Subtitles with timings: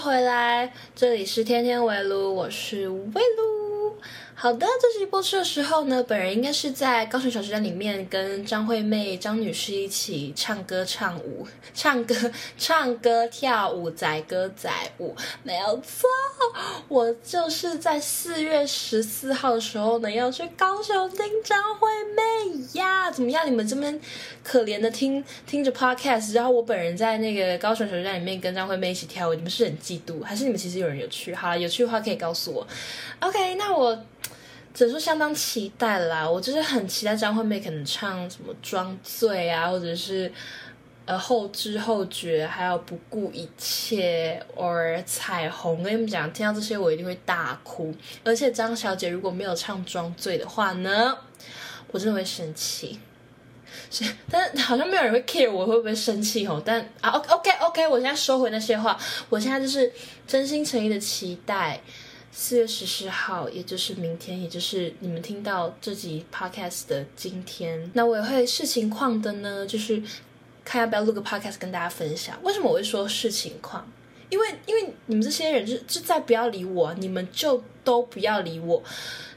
[0.00, 3.59] 回来，这里是天天围炉，我是围炉。
[4.42, 12.14] 好的，这期播出的时候呢，本人应该是在高雄小吃店里面跟张惠妹、张女士一起唱歌、唱舞、唱歌、
[12.56, 16.08] 唱歌、跳舞、载歌载舞，没有错。
[16.88, 23.10] 我就是在四月十四号的时候呢，要去高雄听张惠妹呀。
[23.10, 23.46] 怎么样？
[23.46, 24.00] 你们这边
[24.42, 31.34] 可怜的听听着 podcast，然后我本人在那个高雄小吃店里面跟张惠妹一起跳舞，你们是很嫉妒，还是你们其实有人有去？
[31.34, 32.66] 好，有去的话可以告诉我。
[33.18, 34.02] OK，那我。
[34.72, 40.32] 只是相当期待啦，我就是很期待张惠妹可能唱什么《装醉》啊，或者是
[41.06, 45.82] 呃后知后觉，还有不顾一切，or 彩虹。
[45.82, 47.92] 跟你们讲，听到这些我一定会大哭。
[48.24, 51.18] 而且张小姐如果没有唱《装醉》的话呢，
[51.90, 53.00] 我真的会生气。
[53.90, 56.62] 是， 但好像没有人会 care 我会不会生气哦。
[56.64, 58.96] 但啊，OK OK，我现在收回那些话，
[59.28, 59.92] 我现在就是
[60.28, 61.80] 真心诚意的期待。
[62.32, 70.02] 四月十四号，也就是明天，也就是你们听到这集 podcast 的今天，那我也会视情况的呢，就是
[70.64, 72.38] 看要不要录个 podcast 跟大家分享。
[72.42, 73.90] 为什么我会说视情况？
[74.28, 78.80] 因为因为你们这些人就就再不要理我，你们就都不要理我。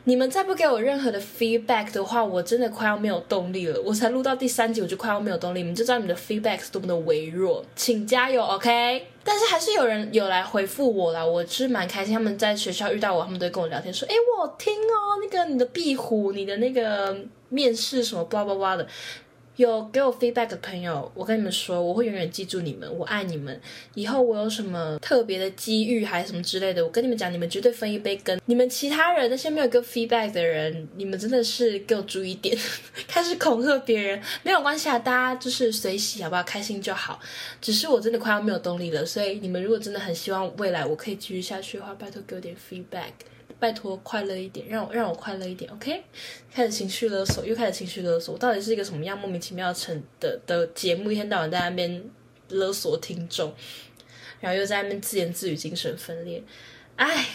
[0.03, 3.81] 你们再不给我任何的 feedback 的话，我真的快要没有动力了。
[3.81, 5.59] 我才录到第三集，我就快要没有动力。
[5.59, 9.07] 你们就知道你的 feedback 是多么的微弱，请加油，OK？
[9.23, 12.13] 但是还是有人有来回复我啦，我是蛮开心。
[12.13, 18.85] 他们在学校遇到我，他们都跟我聊天说：“哎，我听哦，那个你的壁虎，你的那个面试什么叭叭叭的。”
[19.55, 23.59] 有给我 feedback 的朋友，我跟你们说，我会永远记住你们，我爱你们。
[23.93, 28.39] 以后我有什么特别的机遇还是什么之类的，我跟你们讲，你们绝对分一杯羹。
[28.45, 32.57] 你们其他人那些没有给 feedback 的人，你们真的是给我注意点，
[33.07, 36.41] 开始恐吓别人没有关系啊，大家就是随喜好不好？
[36.43, 37.19] 开心就好。
[37.61, 43.11] 只是我真的快要没有动力了，所以你们如果真的很希望未来我可以继续下去的话，拜托给我点 feedback。
[43.63, 46.03] 拜托，快乐一点，让我让我快乐一点，OK？
[46.53, 51.09] 开始情绪勒索，又开始情绪勒索，我到底是一个什么样莫名其妙成的的节目？
[51.09, 52.03] 一天到晚在那边
[52.49, 53.53] 勒索听众，
[54.41, 56.43] 然后又在那边自言自语，精神分裂。
[56.97, 57.25] 哎，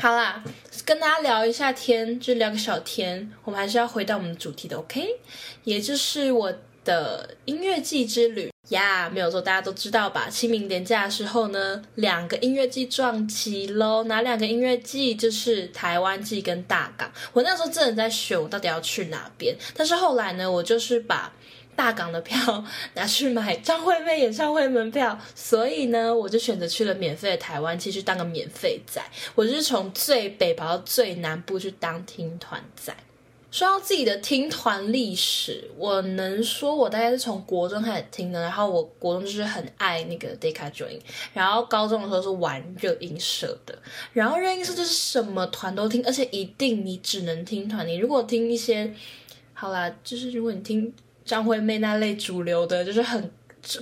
[0.00, 0.42] 好啦，
[0.84, 3.30] 跟大家聊一下天，就聊个小天。
[3.44, 5.20] 我们还是要回到我们的主题的，OK？
[5.62, 6.52] 也就是我
[6.84, 8.49] 的音乐季之旅。
[8.68, 10.28] 呀，没有错，大家都知道吧？
[10.30, 14.04] 清明年假的时候呢，两个音乐季撞齐喽。
[14.04, 15.12] 哪两个音乐季？
[15.12, 17.10] 就是台湾季跟大港。
[17.32, 19.56] 我那时候真的在选，我到底要去哪边。
[19.74, 21.32] 但是后来呢，我就是把
[21.74, 29.02] 大港的票 拿去买张惠妹演唱会门票，所以呢，我就选择去了免费的台湾季，去当个免费仔。
[29.34, 32.94] 我就是从最北跑到最南部去当听团仔。
[33.50, 38.40] 说到自己的听团历史，我能说，我大概是从国中开始听的。
[38.40, 41.00] 然后我国中就是很爱那个 Decca Join，
[41.34, 43.76] 然后高中的时候是玩热音社的。
[44.12, 47.86] 然后热音社就是什么团都听，而且一定你只能听团。
[47.86, 48.94] 你如果听一些，
[49.52, 50.92] 好啦，就是如果你听
[51.24, 53.30] 张惠妹那类主流的，就是很。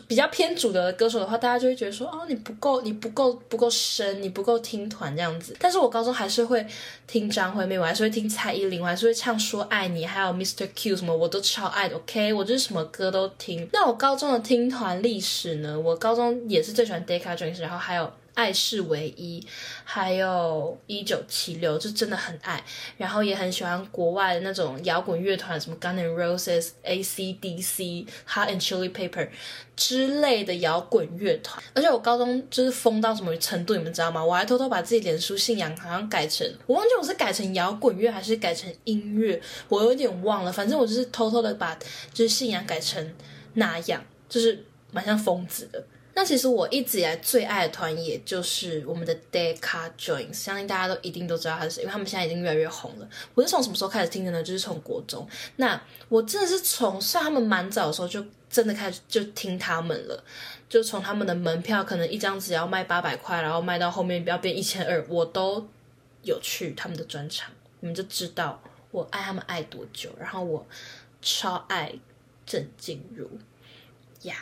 [0.07, 5.57] 比较偏主流的歌手的话，大家就会觉得说，哦，你不够，你不够，不够深，你不够听团这样子。
[5.59, 6.67] 但是我高中还是会
[7.07, 10.69] 听张惠妹，我还是会听蔡依林，我还是会唱说爱你，还有 Mr.
[10.75, 11.97] Q 什么，我都超爱的。
[11.97, 13.69] OK，我就是什么歌都听。
[13.73, 15.79] 那我高中的听团历史呢？
[15.79, 18.11] 我高中也是最喜欢 d e c a d r e n s 然后还有。
[18.39, 19.45] 爱是唯一，
[19.83, 22.63] 还有一九七六，就真的很爱，
[22.97, 29.29] 然后也很喜欢国外的那种摇滚乐团，什么 Guns N' Roses、AC/DC、Hot and Chili Pepper
[29.75, 31.61] 之类的摇滚乐团。
[31.75, 34.25] 而且我高中就是疯到什么程度，你们知道吗？
[34.25, 40.53] 我还偷偷把自己脸书信仰好像改成，我忘记我是改成摇滚乐还是改成音乐，我有点忘了。
[40.53, 41.77] 反正我就是偷偷的把
[42.15, 43.13] 就是信仰改成
[43.55, 45.85] 那样，就是蛮像疯子的。
[46.19, 53.09] 那其实我一直以来最爱的团，也就是我们的 Decca Joins，相信大家都一定都知道他是，因为他们现在已经越来越红了。
[53.35, 54.43] 我是从什么时候开始听的呢？
[54.43, 55.25] 就是从国中。
[55.55, 60.25] 那我真的是从算他们蛮早的时候就真的开始就听他们了，
[60.69, 65.69] 就从他们的门票可能一张只要卖八百块，然后卖到后面要变一千二，我都
[66.25, 67.49] 有去他们的专场，
[67.79, 68.61] 你们就知道
[68.91, 70.11] 我爱他们爱多久。
[70.19, 70.67] 然后我
[71.23, 71.95] 超爱
[72.45, 73.31] 郑静茹
[74.23, 74.35] 呀。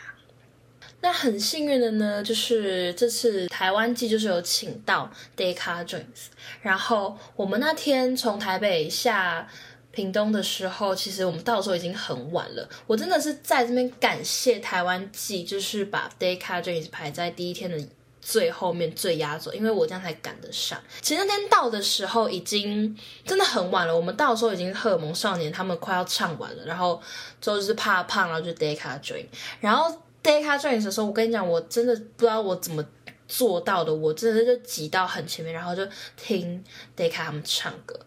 [1.07, 6.27] 那很幸运的呢，就是这次台湾季就是有请到 Decca Jones，
[6.61, 9.47] 然后我们那天从台北下
[9.91, 12.69] 屏东的时候，其实我们到的时候已经很晚了。
[12.85, 17.81] 我真的是在这边感谢台湾季，就是把 Decca Jones 排在第一天的
[18.21, 20.77] 最后面最压轴，因为我这样才赶得上。
[20.99, 22.93] 其实那天到的时候已经
[23.23, 27.01] 真的很晚了，我们到的时候已经荷尔蒙少年他们快要唱完了，然后
[27.39, 29.27] 就是怕胖，然后就 Decca Jones，
[29.61, 30.01] 然后。
[30.27, 32.83] Decca Jones 的时候，我跟你讲，我真的不知道我怎么
[33.29, 35.87] 做到的，我真的就挤到很前面，然后就
[36.17, 36.61] 听
[36.97, 37.97] Decca 他们唱歌。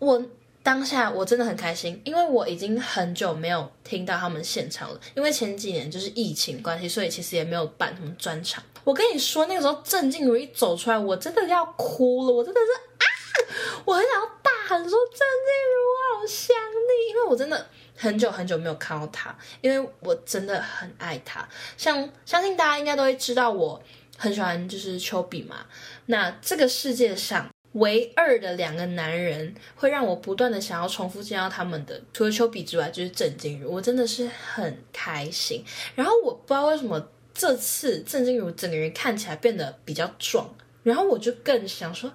[0.00, 0.20] 我
[0.60, 5.00] 当下我真的很开心，因为我已经很久没有听到他们现场了。
[5.14, 8.60] 因为前几年就是疫情关系，所以其实也没有办什么专场。
[8.82, 13.06] 我跟你说，那个时候郑静茹一走出来，我真的要哭了，我真的是啊，
[13.84, 17.66] 我很想要大喊说郑静茹，我好想你，因为我真的
[17.98, 21.46] 很久很久没有看到他，因为我真的很爱他。
[21.76, 23.82] 像相信大家应该都会知道，我
[24.16, 25.66] 很喜欢就是丘比嘛。
[26.06, 27.46] 那这个世界上。
[27.72, 33.70] 唯二的两个男人会让我不断的想要重复见到他们的，除了丘比之外，就是郑静茹。
[33.70, 35.62] 我真的是很开心。
[35.94, 40.52] 然后我不知道为什么这次郑静茹整个人看起来变得比较壮，
[40.82, 42.10] 然后我就更想说。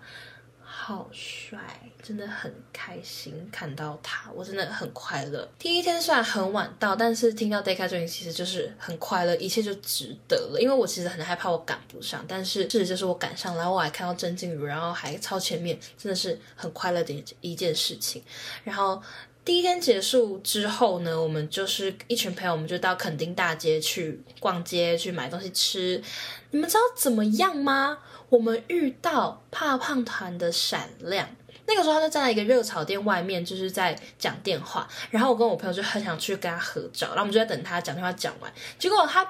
[0.86, 1.58] 好帅，
[2.02, 5.48] 真的很开心看到他，我真的很快乐。
[5.58, 10.60] 第一天虽然很晚到，但是听到 Decca Joins 其实就是很快乐，一切就值得了。
[10.60, 18.22] 因为我其实很害怕我赶不上，但是事实就是我赶上，然后我还看到郑静茹，然后还超前面，真的是很快乐的一一件事情。
[18.66, 19.02] 然后
[19.46, 26.04] 第一天结束之后呢，我们就是一群朋友，我们就到垦丁大街去逛街，去买东西吃。
[26.52, 28.00] 你们知道怎么样吗？
[28.34, 31.30] 我们遇到怕胖团的闪亮，
[31.68, 34.88] 那个时候他就站在一个热炒店外面，就是在讲电话。
[35.12, 38.52] 然后我跟我朋友就很想去跟他合照，然后我们就在等他讲电话讲完。
[38.80, 39.24] 结果他。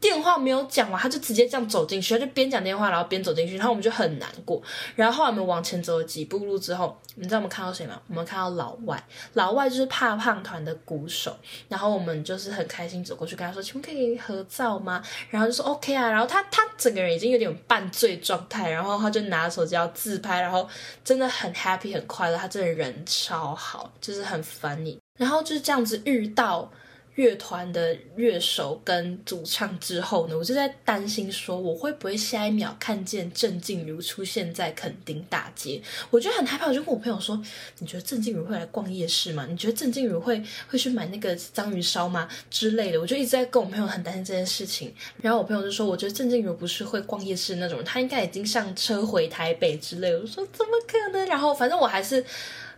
[0.00, 4.62] 电话没有讲完，他就直接这样走进去，他就边讲电话，然后边走进去，然后我们就很难过。
[4.94, 8.00] 然后后来我们往前走了几步路之后，你知道我们看到谁吗？
[8.06, 9.02] 我们看到老外，
[9.32, 11.36] 老外就是怕胖团的鼓手。
[11.68, 20.68] 然后我们就是很开心走过去跟他说：“请问可以合照吗？”然后就说：“OK 啊。”然后他他整个人已经有点半醉状态，然后他就拿手机要自拍，然后
[21.02, 24.96] 真的很 happy 很快乐，他真的人超好，就是很 funny。
[25.16, 26.70] 然后就是这样子遇到。
[27.18, 35.82] 乐团的乐手跟主唱之后呢，我就在担心说，我会不会下一秒看见郑静茹出现在垦丁大街？
[36.10, 37.36] 我觉得很害怕，我就跟我朋友说
[37.80, 39.44] ：“你觉得郑静茹会来逛夜市吗？
[39.50, 42.28] 你觉得郑静茹会会去买那个章鱼烧吗？
[42.48, 44.94] 之类的。”我就一直在跟我朋友很担心这件事情。
[45.20, 52.24] 然后我朋友就说：“我觉得郑静茹不是会逛夜市那种，她应该已经上车回台北之类。”我说：“怎么可能？”然后反正我还是。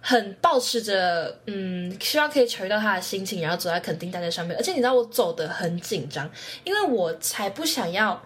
[0.00, 4.56] 很保持着，嗯，希望可以巧遇到他的心情，然后走在垦丁大街上面。
[4.56, 6.30] 而且你知道我走的很紧张，
[6.64, 8.20] 因为我才不想要，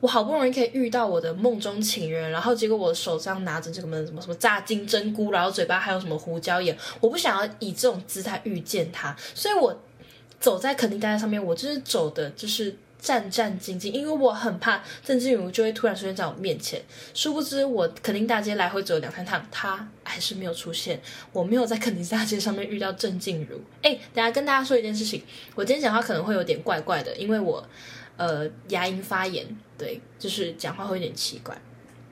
[0.00, 9.78] 我好不容易可以遇到我的梦中情人，然后结果我手上拿着这个什么什么炸金针菇，然后嘴巴还有什么胡椒盐，我不想要以这种姿态遇见他，所以我
[10.38, 12.76] 走在垦丁大街上面，我就是走的就是。
[13.00, 16.80] 战战兢兢，因为我很怕郑静茹就会突然出现在我面前。
[17.14, 21.00] 殊不知，我肯定大街来回走了两三趟，她还是没有出现。
[21.32, 23.58] 我没有在垦丁大街上面遇到郑静茹。
[23.82, 25.22] 哎，等下跟大家说一件事情，
[25.54, 27.66] 我今天讲话可能会有点怪怪的，因为我
[28.18, 29.46] 呃牙龈发炎，
[29.78, 31.56] 对，就是讲话会有点奇怪。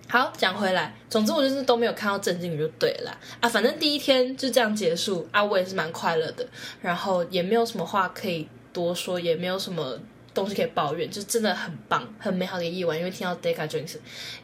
[0.08, 3.48] 好，讲回来，总之我就是都没有看到郑静茹就对了啊。
[3.48, 6.48] 反正第一天就这样结束啊，我也是蛮快乐的，
[6.80, 9.98] 然后也没有什么话可以多说，也没有什么。
[10.34, 12.96] 东西可以抱怨，就真的很棒，很美好的一个夜晚。
[12.96, 13.96] 因为听到 Decca Joins，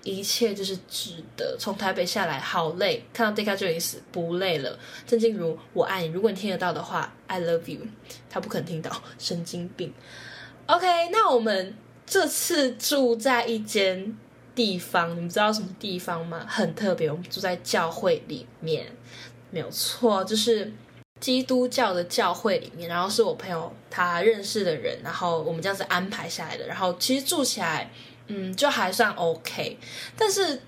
[0.03, 1.57] 一切就是值得。
[1.59, 4.79] 从台北下来好累，看到 Decca Joins 不累了。
[5.07, 6.09] 郑静茹，我爱你。
[6.09, 7.81] 如果你听得到的话，I love you。
[8.29, 9.93] 他不肯听到，神经病。
[10.67, 14.17] OK，那我们这次住在一间
[14.55, 16.45] 地方，你们知道什么地方吗？
[16.49, 18.87] 很特别，我们住在教会里面，
[19.51, 20.73] 没有错，就是。
[21.25, 26.67] 基督教的教会里面，然后是我朋友他认识的人，然后我们这样子安排下来的。
[26.67, 27.91] 然后其实住起来，
[28.27, 29.79] 嗯，就还算 OK。
[30.19, 30.61] 但是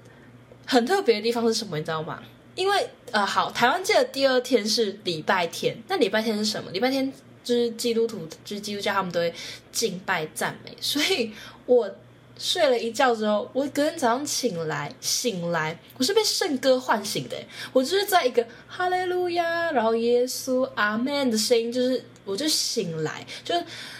[0.65, 2.23] 很特别的地方是什么，你知道吗？
[2.55, 5.77] 因为呃，好，台湾界的第二天是礼拜天。
[5.89, 6.71] 那礼拜天是什么？
[6.71, 7.13] 礼拜天
[7.45, 9.35] 就是基督徒，就是基督教，他们都会
[9.71, 10.75] 敬拜赞美。
[10.81, 11.35] 所以
[11.67, 11.95] 我。
[12.39, 17.37] 睡了一觉之后，我隔天早上醒来，醒来我是被圣歌唤醒的。
[17.73, 23.55] 我就是在一个哈利路亚，然后耶稣阿门的声音，就是我就醒来，就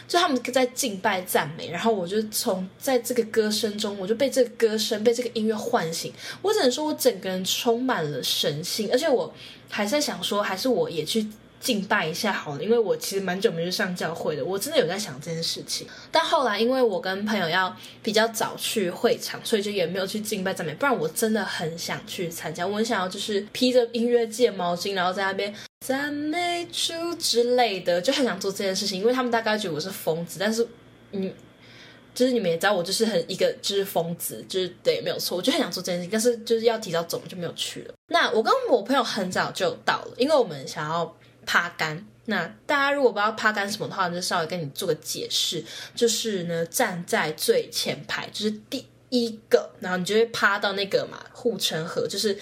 [0.07, 6.13] 就他们在敬拜赞美，然后我就从在这个歌声中，我就被这个歌声被这个音乐唤醒。
[6.43, 9.33] 我只能说，我整个人充满了神性，而且我
[9.71, 11.27] 还在想说，还是我也去。
[11.67, 15.85] 敬拜一下好了，因为我其实蛮久没去上教会的，我真的有在想这件事情。
[16.13, 20.73] 但后来因为我跟朋友要比较早去会场，所以就也没有去敬拜赞美。
[20.75, 25.53] 不然我真的很想去参加，我很想要就是披着音乐界毛巾，然后在那边
[25.85, 29.01] 赞美主之类的，就很想做这件事情。
[29.01, 30.65] 因为他们大概觉得我是疯子，但是
[31.11, 31.33] 嗯，
[32.15, 37.95] 就是你们也知道我就是很一个就是疯子，就是对，没有错，我就很想做这件事情，但是就是要提早走，就没有去了。
[38.07, 41.13] 那我跟我朋友很早就到了，因为我们想要。
[41.47, 52.37] 趴杆，那大家如果不知道趴杆什么的话，就稍微跟你做个解释，就是呢，站在最前排，就是第一个，然后你就会趴到那个嘛护城河，就是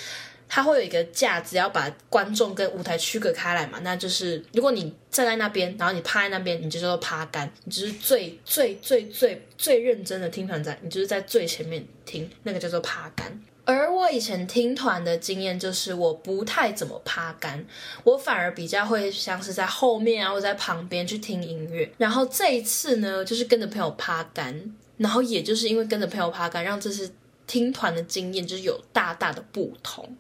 [0.49, 3.79] 它会有一个架子，要把观众跟舞台区隔开来嘛。
[3.81, 13.39] 那就是如果你站在那边，然后你趴在那边，你就叫做趴杆，你就是最最最最最认真的听团仔，你就是在最前面听，那个叫做趴杆。
[13.67, 17.65] 而我以前听团的经验就是，我不太怎么趴杆，
[18.05, 21.91] 我反而比较会像是在后面啊，或在旁边去听音乐。
[21.97, 27.11] 然后这一次呢，就是跟着朋友趴杆，然后也就是因为跟着朋友趴杆，让这次
[27.47, 30.17] 听团的经验就是有大大的不同。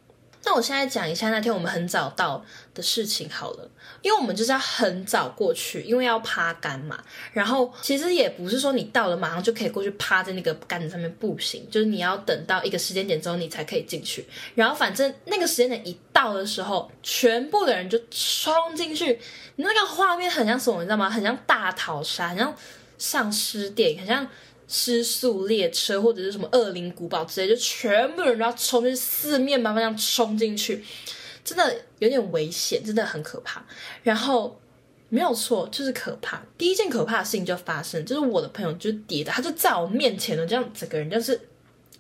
[0.46, 2.44] 那我现在讲一下那天我们很早到
[2.74, 3.70] 的事情好了，
[4.02, 7.02] 因为我们就是要很早过去，因为要趴杆嘛。
[7.32, 14.26] 然后其实也不是说你到了马上就可以过去趴在那个杆子上面步行，就是你要等到一个时间点之后你才可以进去。
[14.54, 19.18] 然后反正那个时间点一到的时候，全部的人就冲进去，
[19.56, 21.08] 那个画面很像什么你知道吗？
[21.08, 22.54] 很像大逃杀，很像
[22.98, 24.28] 丧尸电影，很像。
[24.66, 30.82] 失速列车或者是什么恶灵古堡之类，就全部人都要冲进去，四面八方这样冲进去，
[31.44, 33.64] 真的有点危险，真的很可怕。
[34.02, 34.58] 然后
[35.10, 36.42] 没有错，就是可怕。
[36.58, 41.40] 第一件可怕的事情就发生，就是我的朋友就跌的，他就在我面前的这样，整个人就是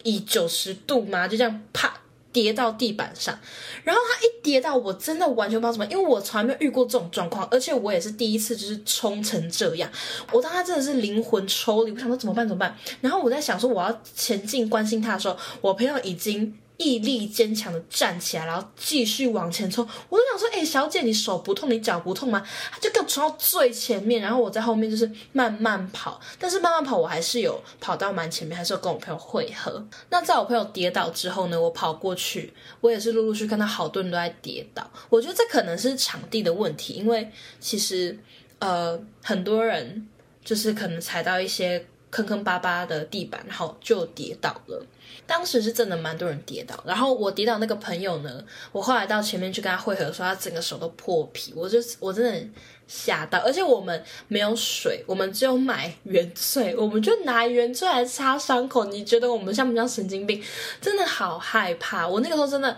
[0.02, 2.00] 以九十度嘛，就这样啪。
[2.34, 3.38] 跌到地板上，
[3.84, 9.88] 然后他一跌到，我真的完全不知道怎么，因为我从来没有遇过这种状况，而且我也是第一次，就是冲成这样，
[10.32, 16.52] 我当他真的是灵魂抽离，我想说怎么办怎么办，然后我在想说我要前进关心他的时候，我朋友已经。
[16.76, 19.86] 毅力坚强的站起来，然后继续往前冲。
[20.08, 22.44] 我就想说，哎，小姐，你手不痛，你脚不痛吗？
[22.72, 26.20] 他就给我冲到最前面，然后我在后面就是慢慢跑。
[26.38, 29.86] 但是慢慢跑，我还是有跑到蛮前面，还是有跟我朋友汇合。
[30.10, 34.90] 那在我朋友跌倒之后呢，我跑过去，我也是陆陆续看到好多人都在跌倒。
[35.08, 38.18] 我觉得这可能是场地的问题，因为其实
[38.58, 40.08] 呃很多人
[40.44, 44.84] 就是可能踩到一些坑坑巴巴的地板，然后就跌倒了。
[45.26, 52.48] 当时是真的蛮多人跌倒，然后我跌倒那个朋友呢，我后来到前面去跟他汇合，说他整个手都破皮，我就我真的
[52.86, 58.84] 吓到，而且我们没有水，我们只有买原罪，我们就拿原罪来擦伤口。
[58.84, 60.42] 你觉得我们像不像神经病？
[60.80, 62.76] 真的好害怕，我那个时候真的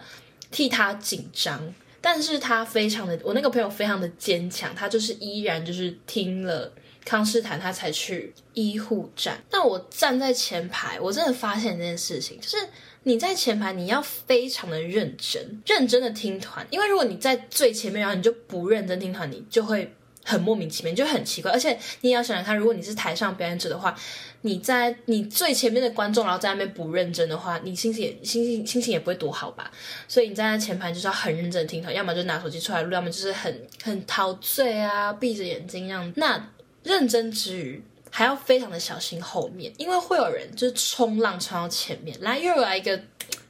[0.51, 6.73] 替他紧张，但是他非常的，我那个朋友非常的坚强，他就是依然就是听了。
[7.07, 12.57] 康斯坦他才去医护站，那我站在前排，我真的发现这件事情，就是
[13.05, 19.95] 你在前排，你要非常的认真，认真的听团，因为如果你在最前面，然后你就不认真听团，你就会
[20.25, 21.53] 很莫名其妙，就很奇怪。
[21.53, 23.97] 而且你也要想想看，如果你是台上表演者的话，
[24.41, 29.71] 你在你最前面的观众，然后在那边不认真的话，你心情也心情心情也不会多好吧。
[30.09, 36.13] 所以你站在前排就是要很认真听团，要么就拿手机出来录，要么就是很很陶醉啊，闭着眼睛这样。
[36.17, 36.51] 那
[36.87, 42.99] 认真之余，还要非常的小心后面，因为会有人就是冲浪冲到前面来，又来一个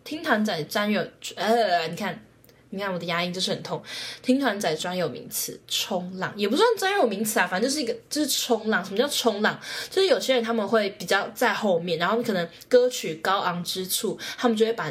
[0.02, 2.19] 听团仔专有呃，你看，
[2.71, 3.83] 你看我的牙龈就是很痛。
[4.23, 8.83] 听团仔专有名词冲浪，也不算专有名词啊，反正就是一个就是冲浪。
[8.83, 9.61] 什么叫冲浪？
[9.90, 14.90] 就是有些人他们会比较在后面，然后可能歌曲高昂之处，他们就会把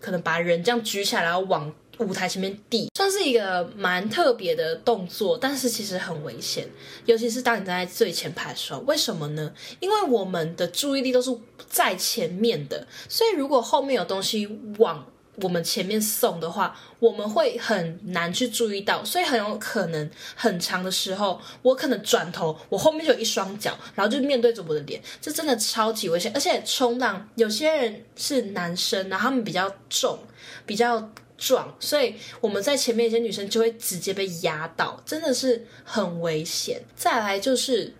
[0.00, 1.74] 可能把人这样举起来，然后往。
[2.00, 6.66] 舞台前面递，算是一个蛮特别的动作，但是其实很危险，
[7.04, 8.80] 尤其是当你站在最前排的时候。
[8.80, 9.52] 为什么呢？
[9.78, 11.30] 因为我们的注意力都是
[11.68, 26.32] 在前面的，所以如果后面有东西往我们前面送的话，我们会很难去注意到，所以很有可能很长的时候，我可能转头，我后面就有一双脚，然后就面对着我的脸，这真的超级危险。
[26.34, 30.18] 而且冲浪，有些人是男生，然后他们比较重，
[30.64, 31.10] 比较。
[31.40, 36.80] 撞，所以我们在前面一些女生就会直接被压倒，真的是很危险。
[36.94, 37.92] 再来就是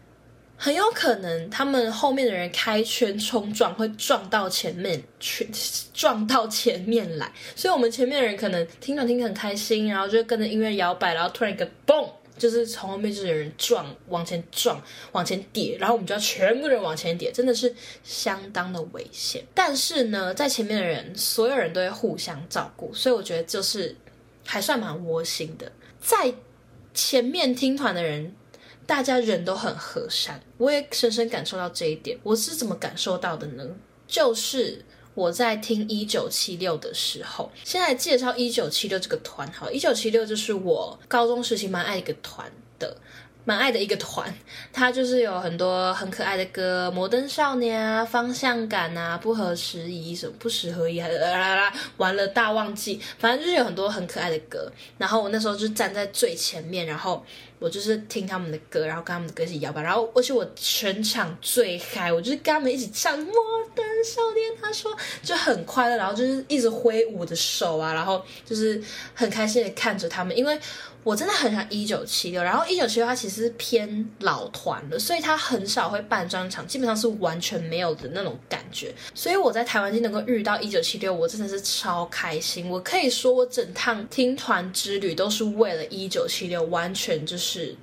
[0.57, 5.49] 很有可能他们后面的人开圈冲撞，会撞到前面去，
[5.95, 7.33] 撞到前面来。
[7.57, 12.07] 所以我们前面的人可能听着听着很开心，然后就跟着音乐摇摆，然后突然一个嘣。
[12.41, 14.83] 就是从后面就是有人撞，往前撞，
[15.13, 19.45] 往前跌，然后我们就要全部人往前跌，真的是相当的危险。
[19.55, 23.95] 但是呢，在前面的人，所有人都会互相照顾，所以我觉得就是
[24.47, 25.71] 还算蛮窝心的。
[26.01, 26.33] 在
[26.95, 28.35] 前面听团的人，
[28.87, 32.19] 大家人都很和善，我也深深感受到这一点。
[32.23, 33.65] 我是怎么感受到的呢？
[34.09, 34.85] 就是。
[35.21, 42.97] 我在听一九七六的时候，现在介绍一九七六这个团哈，一九七六就是我高中时期蛮爱一个团的，
[43.45, 44.35] 蛮爱的一个团，
[44.73, 54.73] 它就是有很多很可爱的歌，摩登少年啊，方向感啊，不合时宜什么不时合宜，还啦啦啦，完了大忘记，反正就是有很多很可爱的歌。
[54.97, 57.23] 然后我那时候就站在最前面，然后
[57.61, 63.33] 我就是听他们的歌，然后跟他们的歌一起摇摆，然后而且我全场最嗨，我就是跟他们一起唱《摩
[63.75, 64.91] 登少年》，他说
[65.23, 68.83] 就很快乐，然后就是一直挥舞的手啊，然后就是
[69.15, 70.59] 很开心的看着他们，因为。
[71.03, 78.95] 我真的很想一九七六，然后一九七六它其实是偏老团的，所以它很少会办专场，基本上是完全没有的那种感觉。
[79.15, 82.69] 所以我在台湾就能够遇到一九七六，我真的是超开心。
[82.69, 87.77] 我可以说我整趟听团之旅都是为了一九七六，完全就是是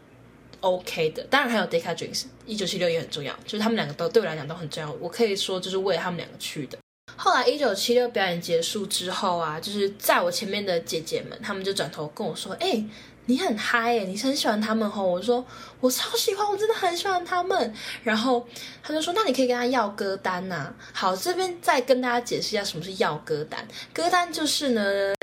[0.62, 1.24] OK 的。
[1.30, 4.92] 当然还有 Decca Dreams，一九七六也很重要，就是他们两个都对我来讲都很重要。
[5.02, 6.78] 我可以说就是为了他们两个去的。
[7.16, 12.84] 后来一九七六表演结束之后啊，就是在我前面的姐姐们，她们就转头跟我说：“哎，
[13.26, 15.44] 你很嗨哎，你很喜欢他们吼。”我说
[15.82, 18.48] ：“我超喜欢，我真的很喜欢他们。”然后
[18.84, 23.68] 他就说：“那你可以跟他要歌单呐。”好，这边再跟大家解释一下什么是要歌单。
[23.92, 25.14] 歌单就是呢，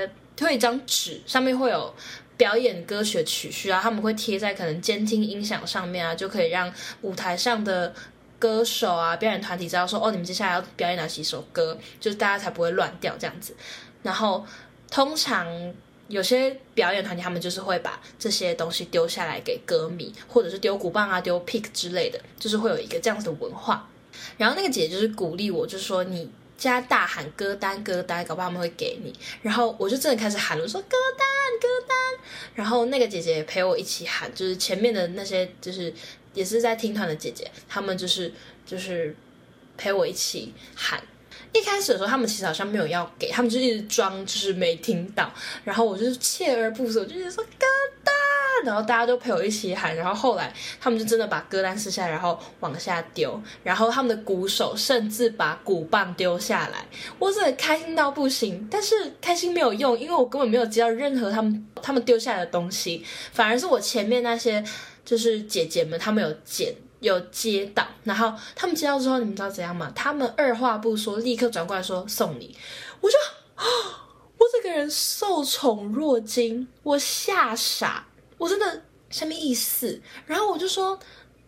[0.41, 1.93] 会一张纸，上面会有
[2.37, 7.93] 表演歌曲的曲序啊，他们会贴在可能监听音响上面啊，就可以让舞台上的。
[8.37, 13.55] 歌手啊，表演团体知道说哦，你们接下来要表演哪几首歌，就是大家才不会乱掉这样子。
[14.03, 14.45] 然后
[14.91, 15.47] 通常
[16.09, 23.89] 有些表演团体他们就是会把这些东西丢下来给歌迷，或者是丢鼓棒啊、丢 pick 之类的，就是会有一个这样子的文化。
[24.37, 29.13] 然后那个姐姐就是鼓励我，就是说你加大喊歌单歌单，搞不好他们会给你。
[29.41, 31.27] 然后我就真的开始喊了，说歌单
[31.59, 31.97] 歌单。
[32.53, 35.93] 然后那个姐姐陪我一起喊，就是前面的那些就是。
[36.35, 38.29] 也是在听团的姐姐，她们就是
[38.65, 39.15] 就是
[39.77, 41.01] 陪我一起喊。
[41.55, 45.31] 一开始的时候，他们其实好像没有要给，他们就一直装就是没听到。
[45.63, 47.65] 然后我就是锲而不舍，就是说歌
[48.03, 48.13] 单，
[48.65, 49.95] 然后大家都陪我一起喊。
[49.95, 53.41] 然后后来他们就真的把歌单撕下来，然后往下丢。
[53.63, 56.85] 然后他们的鼓手甚至把鼓棒丢下来，
[57.17, 58.67] 我真的开心到不行。
[58.69, 64.63] 但是开心没有用，因为我根本没有接到任何他们他们丢下来的东西，反而是我前面那些。
[65.05, 66.73] 就是姐姐们，她们有捡
[67.05, 69.91] 有接到，然后他们接到之后，你们知道怎样吗？
[69.95, 72.55] 他们二话不说，立刻转过来说送你。
[72.99, 73.15] 我就
[73.55, 73.63] 啊，
[74.37, 80.01] 我这个人受宠若惊，我吓傻，我真的什么意思？
[80.25, 80.99] 然后我就说，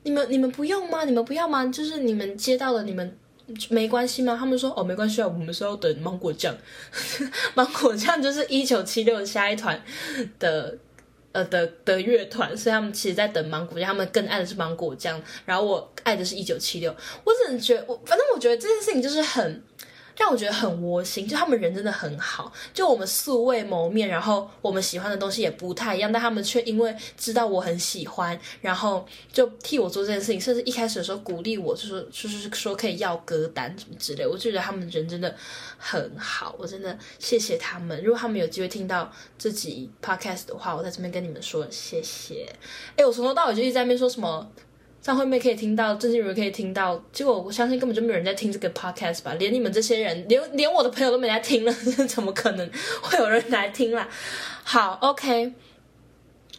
[0.04, 1.04] 你们你们不用吗？
[1.04, 1.66] 你们不要吗？
[1.66, 3.18] 就是你们接到了，你们
[3.70, 4.38] 没关系吗？
[4.40, 6.56] 他们说哦，没关系啊，我们是要等芒果酱，
[7.56, 9.84] 芒果酱就是一九七六下一团
[10.40, 10.78] 的。
[11.32, 16.96] 呃的的乐团，所以他们其实在等芒果酱，他们更爱的是芒果酱，然后我爱的是一九七六。
[17.24, 19.64] 我只能觉得，我反正我觉得这件事情就是很。
[20.18, 35.34] 让我觉得很窝心，就他们人真的很好，就我们素未谋面，然后我们喜欢的东西也不太一样，但他们却因为知道我很喜欢，然后就替我做这件事情，甚至一开始的时候鼓励我，就说就是说可以要歌单什么之类，我就觉得他们人真的
[35.78, 38.04] 很好，我真的谢谢他们。
[38.04, 42.52] 如果他们有机会听到这集 podcast 的话，我在这边跟你们说谢谢。
[42.96, 44.52] 哎，我从头到尾就一直在那边说什么。
[45.02, 49.34] 张惠妹可以听到，郑静茹可以听到，结果我相信根本就没有人在听这个 podcast 吧？
[49.36, 51.72] 连你们这些人，连连我的朋友都没来听了，
[52.08, 52.70] 怎么可能
[53.02, 54.08] 会有人来听啦？
[54.64, 55.54] 好，OK，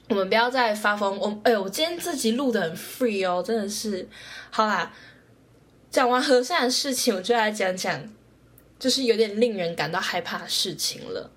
[0.09, 1.19] 我们不要再发疯。
[1.19, 4.09] 我哎呦，我今天这集录的很 free 哦，真的是。
[4.51, 4.91] 好啦，
[5.91, 8.01] 讲完和善的事情，我就来讲讲，
[8.79, 11.31] 就是有点令人感到害怕的事情了。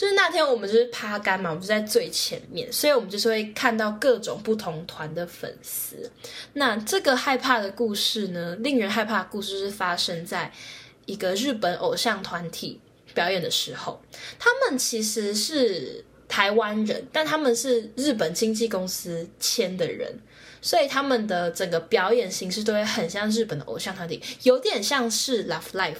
[0.00, 6.10] 就是那天我们就是趴杆嘛，我们就在最前面，所以我们就是会看到各种不同团的粉丝。
[6.54, 10.50] 那这个害怕的故事呢，令人害怕的故事是发生在
[11.04, 12.80] 一个日本偶像团体
[13.12, 14.00] 表演的时候。
[14.38, 20.18] 他们其实是台湾人，但他们是日本经纪公司签的人，
[20.62, 25.96] 所以他们的整个表演形式都会很像日本的偶像团体，有点像是 Love Life，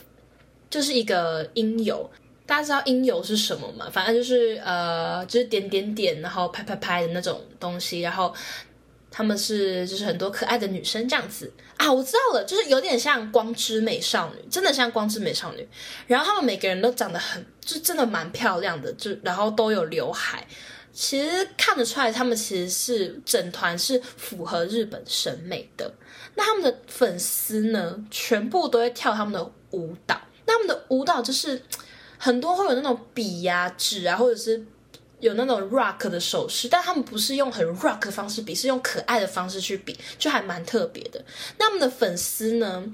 [0.71, 2.11] 就是一个音游。
[2.51, 3.89] 大家知道音游是什么吗？
[3.93, 8.01] 反正就是呃，就是点点点，然后拍拍拍的那种东西。
[8.01, 8.35] 然后
[9.09, 15.65] 他们是就是很多可爱的女生这样子啊，我知道了，就是有点像光之美少女，真的像光之美少女。
[16.09, 20.45] 然后他们每个人都长得很，就真的蛮漂亮的，就然后都有刘海。
[20.93, 25.95] 其实看得出来，他们其实是整团是符合日本审美的。
[26.35, 30.21] 那他们的粉丝呢，全部都会跳他们的舞蹈。
[30.47, 31.63] 那他们的舞蹈就是。
[32.23, 34.63] 很多会有那种笔呀、纸啊，或者是
[35.21, 41.25] 有那种 rock 的手势，但他们不是用很 rock 的方式比，是用可爱的方式去比，就还蛮特别的。
[41.59, 42.85] 那他们的粉丝呢，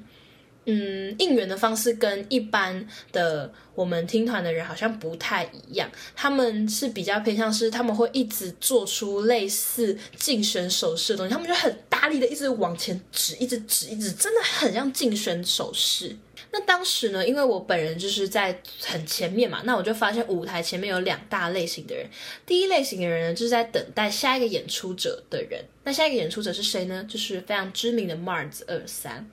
[0.67, 16.17] 嗯，应援的方式跟一般的我们听团的人好像不太一样，他们是比较偏向是他们会一直做出类似竞选手势的东西，他们就很大力的一直往前指，一直指，一直真的很像竞选手势。
[16.59, 22.09] 那当时呢，因为我本人就是在很前面嘛，那我就发现舞台前面有两大类型的人。
[22.47, 25.63] 第一类型的人呢，就是在等待下一个演出者的人。
[25.85, 27.07] 那下一个演出者是谁呢？
[27.07, 29.29] 就是非常知名的 Mars 二三。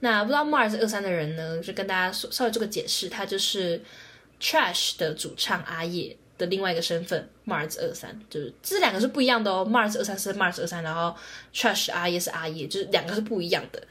[0.00, 3.80] 那不知道 Mars 二三的人呢，就跟大家稍微做个解释，他就是
[4.38, 9.66] Trash 的主唱阿叶的另外一个身份，Mars 二三，就是这两个是不一样的哦。
[9.66, 11.16] Mars 二三是 Mars 二三，然后
[11.54, 13.82] Trash 阿叶是阿叶，就是两个是不一样的。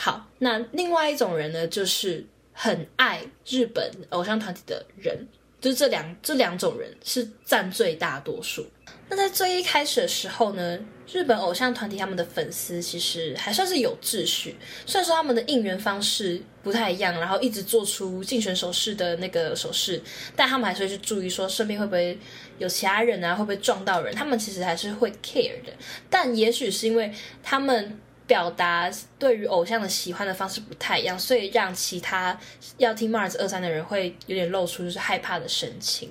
[0.00, 5.26] 好，那另外一种人呢，就是很爱日本偶像团体的人，
[5.60, 8.64] 就是这两这两种人是占最大多数。
[9.08, 10.78] 那在最一开始的时候呢，
[11.12, 14.54] 日本偶像团体他们的粉丝其实还算是有秩序，
[14.86, 20.00] 虽然说他们的应援方式不太一样，然后一直做出竞选手势的那个手势，
[20.36, 22.16] 但他们还是会去注意说身边会不会
[22.58, 25.72] 有其他人啊，会不会撞到人，他们其实还是会 care 的。
[26.08, 27.98] 但也许是因为他们。
[28.28, 28.88] 表达
[29.18, 32.38] 对于偶像的喜欢的方式不太一样，所以让其他
[32.76, 36.10] 要听 Mars 二三的人会有点露出就是害怕的神情。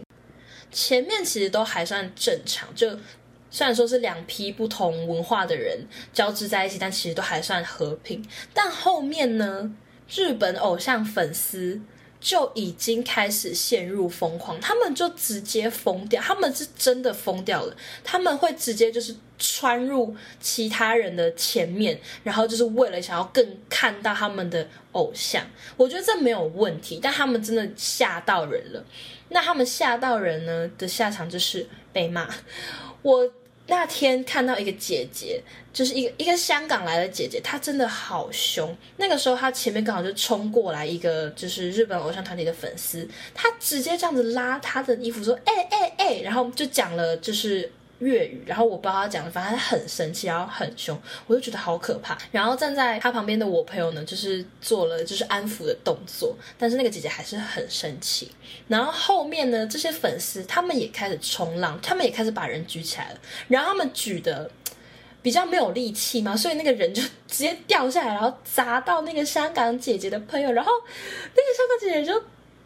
[0.70, 2.90] 前面其实都还算正常，就
[3.50, 5.80] 虽然说是两批不同文化的人
[6.12, 8.22] 交织在一起，但其实都还算和平。
[8.54, 9.72] 但后面呢，
[10.10, 11.80] 日本偶像粉丝。
[12.28, 25.42] 就已经开始陷入疯狂，他们就直接疯掉，他们是真的疯掉了，他们会直接就是穿入其他人的前面，然后就是为了想要更看到他们的偶像，
[25.78, 28.86] 我觉得这没有问题，但他们真的吓到人了，
[29.30, 32.30] 那他们吓到人呢的下场就是被骂，
[33.04, 33.32] 我。
[33.68, 38.76] 那天看到一个姐姐，就是一个一个香港来的姐姐，她真的好凶。
[38.98, 47.72] 那个时候她前面刚好就冲过来一个就是日本偶像团体的粉丝，她直接这样子拉她的衣服说：“哎哎哎！”然后就讲了就是。
[48.00, 52.18] 粤语，然后我不知道他讲的，反正他很生气，然后很凶，我就觉得好可怕。
[52.32, 58.32] 然后站在他旁边的我朋友呢，就是做了就是安抚的动作，但是那个姐姐还是很生气。
[58.68, 63.20] 然后后面呢，这些粉丝他们也开始冲浪，他们也开始把人举起来了。
[63.48, 64.50] 然后他们举的
[65.22, 70.72] 比较没有力气嘛，所以那个人就直接掉下来，然后砸到那个香港姐姐的朋友，然后
[71.34, 72.24] 那个香港姐姐就。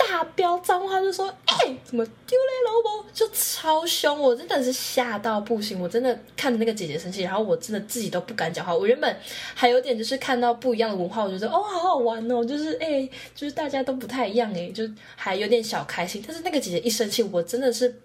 [0.09, 5.79] 大飙脏话就说：“哎，怎么丢嘞，老婆？”就超凶，我真的是吓到不行。
[5.79, 8.75] 我真的看着那个姐姐生气，然后我真的自己都不敢讲话。
[8.75, 9.15] 我原本
[9.53, 14.83] 还有点就是看到不一样的文化，我觉得哦，好好玩哦，就是哎，就是大家都不太一样哎，就
[15.15, 16.23] 还有点小开心。
[16.25, 18.01] 但是那个姐姐一生气，我真的是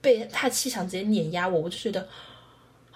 [0.00, 2.06] 被她气场直接碾压我，我就觉得。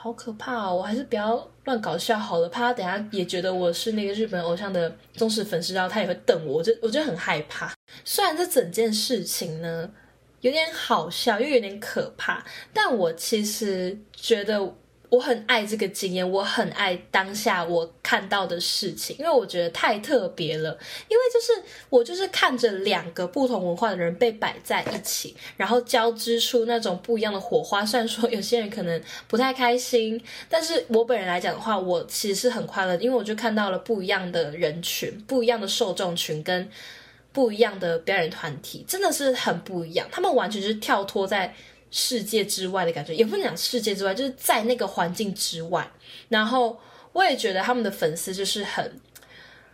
[0.00, 0.76] 好可怕哦！
[0.76, 7.72] 我还是不要乱搞笑好了，怕他等下也觉得我是那个日本偶像的忠实粉丝，然后他也会瞪我，我就我就很害怕。
[8.04, 9.90] 虽然这整件事情呢
[10.40, 14.74] 有点好笑，又有点可怕，但我其实觉得。
[15.10, 20.78] 我很爱这个经验，我很爱当下我看到的事情，因为我觉得太特别了。
[21.08, 27.86] 因为就是我就是看着两个不同文化的人被摆在一起，然后交织出那种不一样的火花。
[27.86, 36.70] 虽然说有些人可能不太开心，但是我本人来讲的话，我其实是很快乐，因为我就看到了不一样的人群、不一样的受众群跟
[37.32, 40.06] 不一样的表演团体，真的是很不一样。
[40.10, 41.54] 他们完全就是跳脱在。
[41.90, 45.90] 世界之外的感觉，也不能讲世界之外，就是在那个环境之外。
[46.28, 46.78] 然后
[47.12, 49.00] 我也觉得他们的粉丝就是很。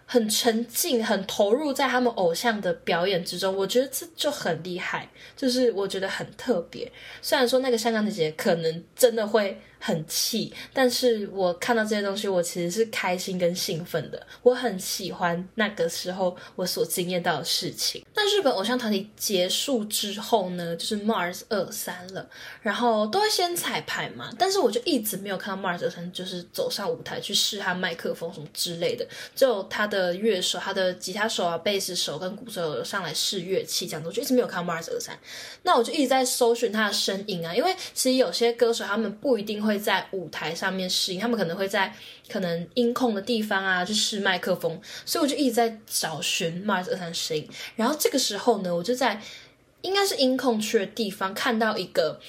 [0.07, 6.93] 很沉浸、很投入在他们偶像的表演之中，我觉得这就很厉害，就是我觉得很特别。
[7.23, 14.27] 虽然说那个香港姐姐可能真的会很气，但是我看到这些东西，我其实是开心跟兴奋的。
[14.43, 18.03] 我很喜欢那个时候我所经验到的事情。
[18.15, 22.27] 那日本偶像团体结束之后呢，就是 Mars 二三了，
[22.63, 30.15] 然后都会先彩排嘛，但是我就一直没有看到 Mars 二三就是走上舞台去试他麦克风什么之类的，就他的。
[30.15, 35.19] 乐手，他的吉他手啊、贝斯手跟鼓手上来试乐器，这样子，我就一直没有看到 Mars 二三。
[35.65, 41.93] 那我就一直在搜寻他的身影啊，因为其实有些歌手他们不一定会会在舞台上面适应，他们可能会在
[42.29, 47.49] 可能音控的地方啊去试麦克风，所以我就一直在找寻 Mars 二三声音。
[47.75, 49.21] 然后这个时候呢，我就在
[49.83, 52.21] 应该是音控区的地方看到一个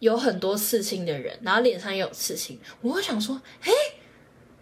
[0.00, 3.70] 有很多刺青的人，然后脸上也有刺青，我会想说，哎。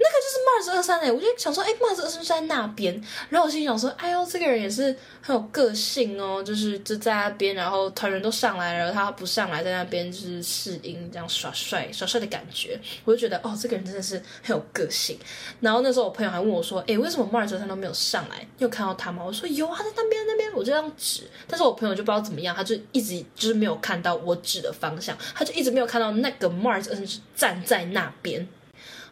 [0.02, 15.18] 那个就是 Mars 二三哎，我就想说，哎，Mars 二三在那边，然后我心想说，哎呦，这个人也是很有个性哦，就是就在那边，然后团员都上来了，他不上来，在那边就是试音，这样耍帅耍帅的感觉，我就觉得，哦，这个人真的是很有个性。
[15.60, 18.38] 然后那时候我朋友还问我说，哎，为什么 Mars 二三都没有上来？
[18.56, 19.22] 你有看到他吗？
[19.22, 28.48] 我说有啊，在那边那边，我就这样指，但是我朋友就不知道怎么样，他就一直就是没有看到我指的方向，他就一直没有看到那个 Mars 二三站在那边。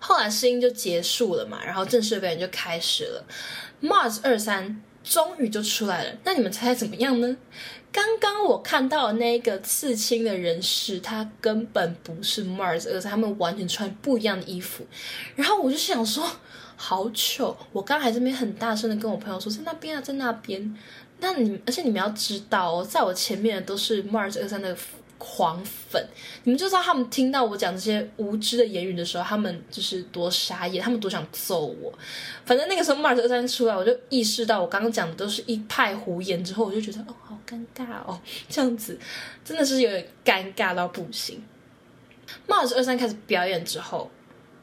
[0.01, 3.25] 后来试音就结束了嘛，然后正式表演就开始了。
[3.83, 6.17] Mars 二三终于就出来了。
[6.25, 7.37] 那你们猜猜怎么样呢？
[7.91, 14.87] 刚刚我看到那个刺青的人士，他根本不是 Mars，而是他们完全穿不一样的衣服。
[15.35, 16.25] 然后我就想说，
[16.77, 17.57] 好糗！
[17.73, 20.77] 我刚还在那边很大声的跟我朋友说，在那边啊，在那边。
[21.21, 24.77] 那你，而且你们要知道哦，在我前面的都是 Mars 二三的。
[25.19, 26.03] 狂粉，
[26.45, 31.93] 你们就知道他们听到我讲这些无知的言语的时候，他们就是多傻眼，他们多想揍我。
[32.47, 36.43] 反正那个时候 Mars 二三出来，我就意识到我刚刚讲的都是一派胡言。
[36.43, 38.99] 之后我就觉得哦，好尴尬哦，这样子
[39.45, 41.43] 真的是有点尴尬到不行。
[42.47, 44.11] Mars 二三开始表演之后，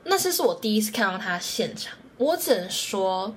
[0.06, 3.36] 那次是我第一次看到他现场，我只能说，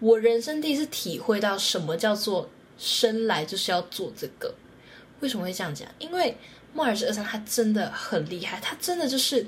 [0.00, 4.54] 我人生第一次体会到什么叫做生来就是要做这个。
[5.20, 5.88] 为什么会这样讲？
[5.98, 6.36] 因为
[6.72, 9.44] 莫尔斯二三他真的很厉害，他真的就是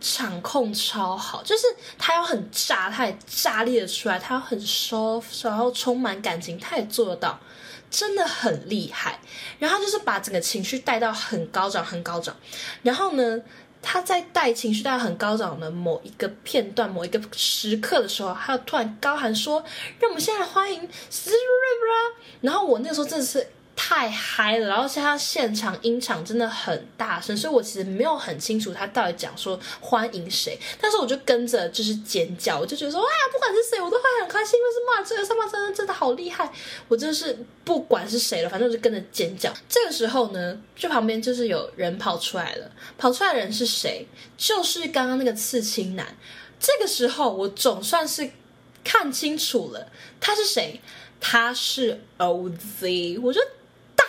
[0.00, 1.64] 场控超好，就是
[1.96, 7.40] 他要很炸，他也炸裂的出来，他要很 soft，然后充满感情，他也做得到，
[7.90, 9.18] 真的很厉害。
[9.58, 12.36] 然后就是把整个情绪带到很高涨，很高涨。
[12.82, 13.40] 然后呢，
[13.80, 19.64] 他在带情绪带很高涨的某一个片段、某一个时刻的时候，他突然高喊说
[19.98, 23.46] ：“让我们现在欢迎 s i r a 然后我那时候真的是。
[23.76, 36.50] 太嗨了，然后他现场音场真的很大声，所以我其实没有很清楚他到底讲说欢迎谁，但是我就跟着就是尖叫，我就觉得说哇，不管是谁，我都会很开心，因为是马这个上马真真的好厉害，
[36.86, 39.52] 我真的是不管是谁了，反正我就跟着尖叫。
[39.68, 44.06] 这个时候呢，就旁边就是有人跑出来了，跑出来的人是谁？
[44.36, 46.16] 就是刚刚那个刺青男。
[46.60, 48.30] 这个时候我总算是
[48.84, 50.80] 看清楚了，他是谁？
[51.20, 53.40] 他是 OZ，我就。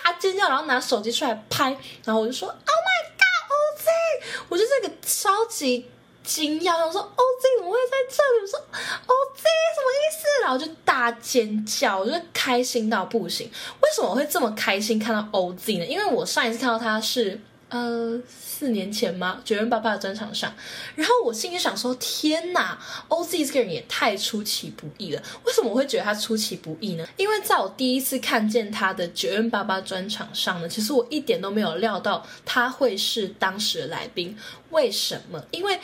[0.06, 5.90] 他尖叫，然后拿手机出来拍，然后我就说：“Oh my god，OZ！” 我就这个超级
[6.24, 13.50] 惊讶，我说：“OZ 怎么会在这里？”我说：“OZ 什么意思？”然后就大尖叫，我就开心到不行。
[13.82, 15.86] 为什么会这么开心看到 OZ 呢？
[15.86, 17.42] 因为我上一次看到他是。
[17.70, 19.42] 呃，四年前吗？
[19.44, 20.54] 九元八八的专场上，
[20.96, 22.78] 然后我心里想说：天哪
[23.10, 25.22] ，OZ 这个人也太出其不意了。
[25.44, 27.06] 为什么我会觉得他出其不意呢？
[27.18, 34.38] 因为在我第一次看见他的九元八八专场上呢，其实我一点都没有料到他会是当时的来宾。
[34.70, 35.44] 为什么？
[35.52, 35.80] 因为。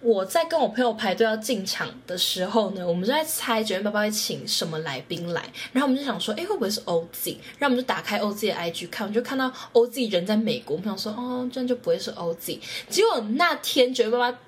[0.00, 7.36] 我在跟我朋友排队要进场的时候呢，我们就在猜九月爸爸会请什么来宾来，然后我们就想说，哎，会不会是 OZ？
[7.58, 12.60] 然后我们就打开 OZ 的 IG 看，我们就看到 OZ 人在美国，我们想说，哦，这样就不会是 OZ。
[12.88, 14.38] 结果那天九月爸爸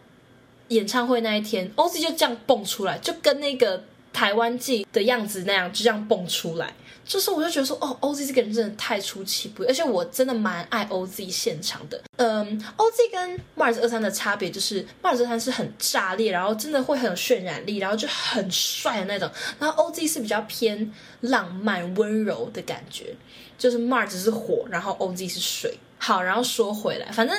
[0.68, 3.82] 演唱会那一天，OZ 就这样蹦出来，就跟那个
[4.12, 6.72] 台湾记的样子那样，就这样蹦出来。
[7.10, 12.00] 就是我就觉得说，哦，OZ 这个人真的太出其不意，而且我真的蛮爱 OZ 现场的。
[12.14, 19.28] 嗯，OZ 跟 Mars 二三的差别就是 Mars 二三是很炸裂，然后真的会很有渲染力，然后就很帅的那种。
[19.58, 23.12] 然后 OZ 是比较偏浪漫温柔的感觉，
[23.58, 25.76] 就是 Mars 是火，然后 OZ 是水。
[25.98, 27.36] 好，然后说回来，反正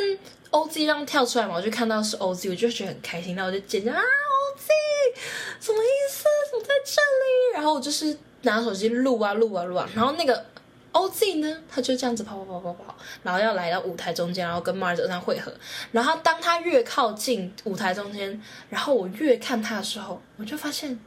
[0.49, 6.25] OZ 让跳出来嘛，我就看到是 OZ，我就觉得很开心，然后我就尖叫啊，OZ，什么意思？
[6.51, 7.53] 怎么在这里？
[7.53, 8.17] 然后我就是。
[8.43, 10.45] 拿手机录啊录啊录啊，然后那个
[10.93, 15.53] OZ 呢，他就这样子跑跑跑跑跑，然后要来到舞台中间，然后跟 Mars 这样汇合。
[15.91, 20.99] 然后当他越靠近舞台中间，然后我越看他的时候，我就发现，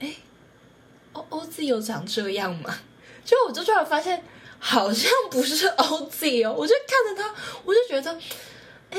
[0.00, 0.14] 哎
[1.12, 2.76] ，O OZ 有长这样吗？
[3.24, 4.22] 就我就突然发现，
[4.58, 8.12] 好像不是 OZ 哦，我就看着他，我就觉得，
[8.90, 8.98] 哎。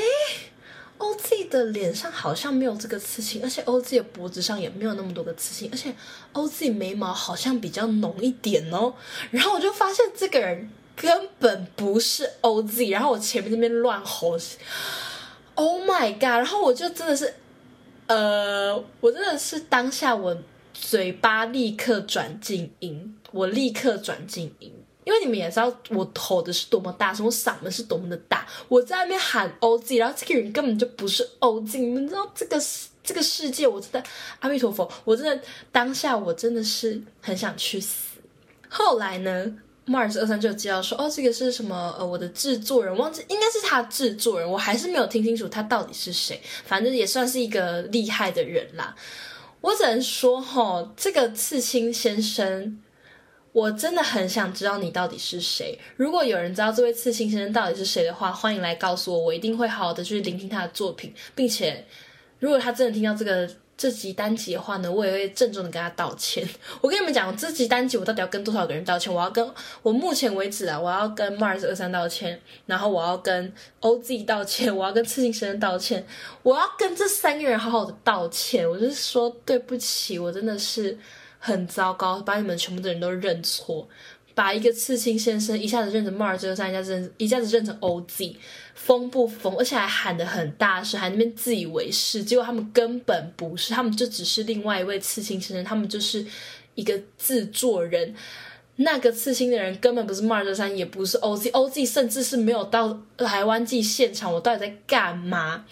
[1.00, 5.94] OZ 的脸上好像没有这个刺青，而且 OZ 的脖子上也没有那么多个刺青，而且
[6.34, 8.94] OZ 眉毛好像比较浓一点哦。
[9.32, 14.38] 然后我就发现这个人根本不是 OZ，然后我前面那边乱吼
[15.56, 16.24] ，Oh my god！
[16.24, 17.34] 然后我就真的是，
[18.08, 20.38] 呃，我真的是当下我
[20.74, 24.74] 嘴巴立刻转静音，我立刻转静音。
[25.06, 32.62] 因为你们也知道我吼的是多么大声，我嗓门是多么的大，我在那边喊 OZ，然后这个人根本就不是 OZ，你们知道这个
[33.04, 34.04] 这个世界，我真的
[34.40, 38.18] 阿弥陀佛，我真的当下我真的是很想去死。
[38.70, 39.54] 后来呢
[39.86, 41.94] ，Mars 二三就接到说，哦，这个是什么？
[42.00, 48.96] 呃，我的制作人忘记应该是他制作人，我还是没有听清楚他到底是谁，反正也算是一个厉害的人啦。
[49.60, 52.80] 我只能说，哈，这个刺青先生。
[53.54, 55.78] 我真的很想知道你到底是谁。
[55.96, 61.86] 如果有人知道这位刺青先生到底是谁的话，欢迎来告诉我，我一定会好好的去聆听他的作品，并且，
[62.40, 66.44] 如果他真的听到这个这集单集的话呢，我也会郑重的跟他道歉。
[66.82, 69.14] 我跟你们讲，这集单集我到底要跟多少个人道歉？
[69.14, 69.48] 我要跟
[69.84, 76.04] 我目前为止啊，我要跟 Mars 二三道歉，然后我要跟 OZ 道歉，我要跟刺青先生道歉，
[76.42, 78.68] 我要跟这三个人好好的道歉。
[78.68, 80.98] 我就是说对不起，我真的是。
[81.46, 83.86] 很糟糕，把你们全部的人都认错，
[84.34, 88.38] 把一个刺青先生一下子认成 Mars 二三，一下子认一下子认成 OZ，
[88.74, 89.54] 疯不疯？
[89.58, 96.26] 而且还喊得很大声，还那边自以为是，结果他们根本不是，他们就只是另外一位刺青先生，他们就是
[96.76, 98.16] 一个制作人。
[98.78, 104.34] 那个刺青的人根本不是 Mars 三，也不是 OZ，OZ 甚至是没有到台湾季现场。
[104.34, 105.66] 我到底在干嘛？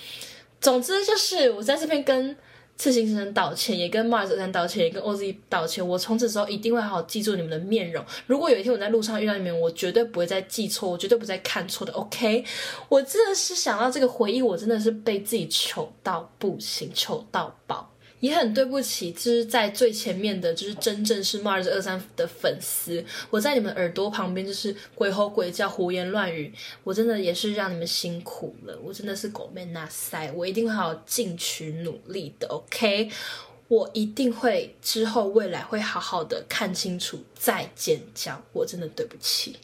[0.60, 2.36] 总之就是我在这边跟
[2.82, 5.88] 刺青先生道歉，也跟 Mars 三道歉，也跟 OZ 道歉。
[5.88, 8.04] 我从此之后一定会好好记住你们的面容。
[8.26, 11.94] 如果有一天我在路上遇到你们，我绝对不会再记错，我绝对不再看错的。
[11.94, 12.44] OK，
[12.90, 17.91] 我真的是想到这个回忆，我真的是被自己糗到不行，糗到爆。
[18.22, 26.54] 也很对不起，就是在最前面的，就是真正是 Mars 二三的粉丝，我在你们耳朵旁边就是鬼吼鬼叫、胡言乱语，
[26.84, 33.10] 我真的也是让你们辛苦了，我真的是狗妹那塞，我一定会好好进取努力的，OK，
[33.68, 39.58] 我一定会之后未来会好好的看清楚再尖叫，我真的对不起。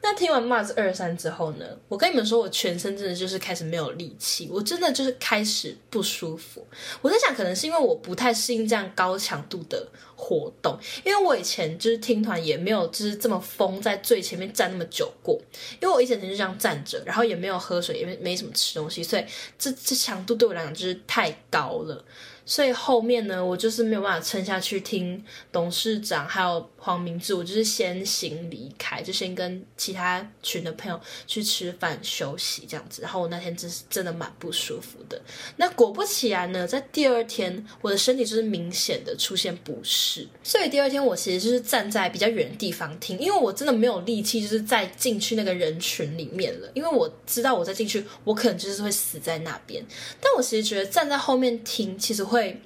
[0.00, 1.64] 那听完 Mars 二三之后呢？
[1.88, 6.66] 我跟你们说，我全身真的就是开始没有力气，我真的就是开始不舒服。
[7.00, 15.40] 我在想，可能是因为我不太适应这样高强度的活动，因为我以前就是听团也没有就是这么疯，在最前面站那么久过。
[15.80, 19.24] 因为我一整天就这样站着，然后也没有喝水，也没没什么吃东西，所以
[19.58, 22.04] 这这强度对我来讲就是太高了。
[22.44, 33.00] 所以后面呢，我就是没有办法撑下去听董事长还有黄明志，我就是先行离开，就先跟其他群的朋友去吃饭休息这样子。
[33.00, 35.22] 然后我那天真是真的蛮不舒服的。
[35.56, 49.80] 那果不其然呢，在第二天我的身体就是明显的出现不适，所以第二天我其实就是站在比较远的地方听，因为我真的没有力气就是再进去那个人群里面了，因为我知道我再进去，我可能就是会死在那边。
[50.20, 52.26] 但我其实觉得站在后面听，其实。
[52.32, 52.58] 会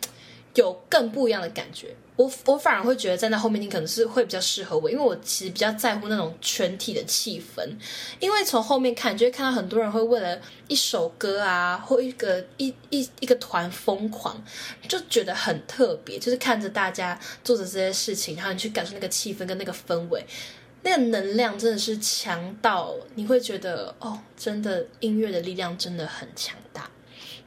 [0.55, 7.69] 有更不一样的感觉，我我反而会觉得站在后面听可能是会比较适合我，因为我其实比较在乎那种全体的气氛，
[8.21, 14.43] 因为从后面看就会看到很多人会为了一首歌啊或一个一一一个团疯狂，
[14.89, 20.25] 就觉得很特别，就是看着大家做着这些事情，然后你去感受那个气氛跟那个氛围，
[20.85, 26.89] 那个能量真的是强到你会觉得哦，真的音乐的力量真的很强大。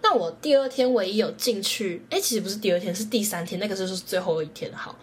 [0.02, 4.72] 那我第二天唯一有进去，哎，其实不是第二天，是第三天，那个时候是最后一天。
[4.74, 4.98] 好，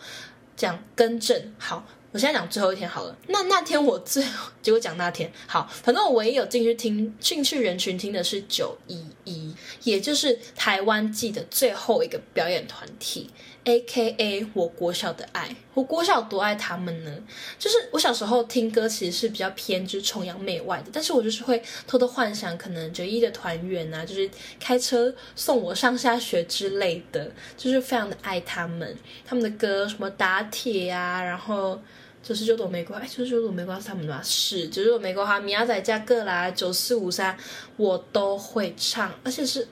[0.56, 1.54] 这样更正。
[1.58, 3.16] 好，我现在讲最后一天好了。
[3.28, 4.24] 那那天我最
[4.62, 9.54] 结果讲那天好，反正我唯一有进去听进去人群听的是九一一，
[9.84, 13.30] 也就是台湾季的最后一个表演团体。
[13.66, 17.12] A K A 我国小的爱，我国小多爱他们呢。
[17.58, 28.96] 就是我小时候听歌其实是比较偏就是崇洋媚外的，但是我就是会偷偷幻想，可能九一的团员啊，就是开车送我上下学之类的，就是非常的爱他们。
[29.24, 31.76] 他们的歌什么打铁啊，然后
[32.22, 34.20] 就是九朵玫瑰，哎，就是九朵玫瑰是他们的吧？
[34.22, 37.36] 是九朵玫瑰花，米亚仔加个啦，九四五三，
[37.76, 39.66] 我都会唱，而且是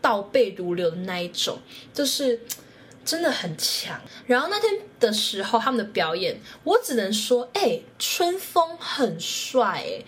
[0.00, 1.56] 倒背如流的那一种，
[1.94, 2.40] 就是。
[3.06, 3.98] 真的很强。
[4.26, 10.04] 然后那天的时候，他们的表演，我只能说，哎，春风很帅，哎，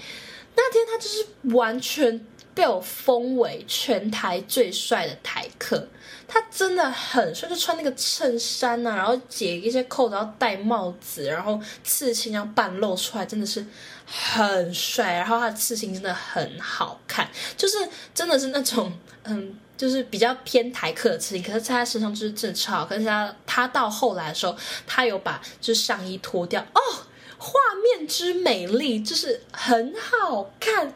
[0.57, 5.89] 那天他就是完全被我封为全台最帅的台客。
[6.27, 13.65] 他真的很帅，就穿那个衬衫啊，然后解一些扣子，然后戴帽子，然后刺青要半露出来，真的是
[14.05, 15.15] 很帅。
[15.15, 17.79] 然后他的刺青真的很好看，就是
[18.13, 18.93] 真的是那种，
[19.25, 19.59] 嗯。
[19.79, 22.85] 就是比较偏台客的刺青，可是在他身上就是真的超。
[22.85, 24.55] 可是他他到后来的时候，
[24.89, 26.81] 他有把就是上衣脱掉哦，
[27.39, 30.93] 画面之美丽就是很好看。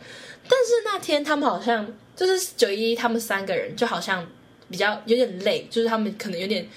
[0.49, 4.27] 但是那天他们好像就是九一他们三个人就好像
[4.69, 6.69] 比较有点累，就是他们可能有点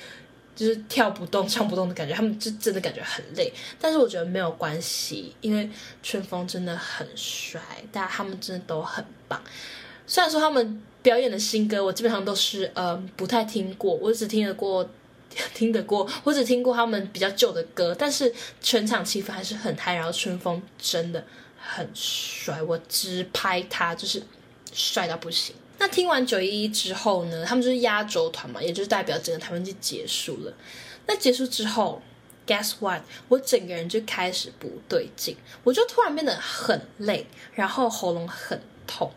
[0.56, 3.52] 就是跳不动、唱不动的感觉，他们就真的感觉很累。
[3.82, 5.68] 但是我觉得没有关系，因为
[6.04, 7.60] 春风真的很帅，
[7.92, 9.42] 大家他们真的都很棒。
[10.06, 10.84] 虽然说他们。
[11.06, 14.90] 表演的新歌，我基本上都是呃不太听过，我只听得过，
[15.54, 21.24] 听得过，我只听过他们比较旧的歌，但是全场气氛还是很嗨，然后春风真的
[21.60, 24.20] 很帅，我直拍他就是
[24.74, 25.56] 帅到不行。
[25.78, 30.52] 那听完九一一之后呢，他们就是压轴团嘛，也就是代表整个台湾就结束了。
[31.06, 32.02] 那结束之后
[32.48, 33.04] ，Guess what？
[33.28, 39.12] 我整个人就开始不对劲，我就突然变得很累，然后喉咙很痛。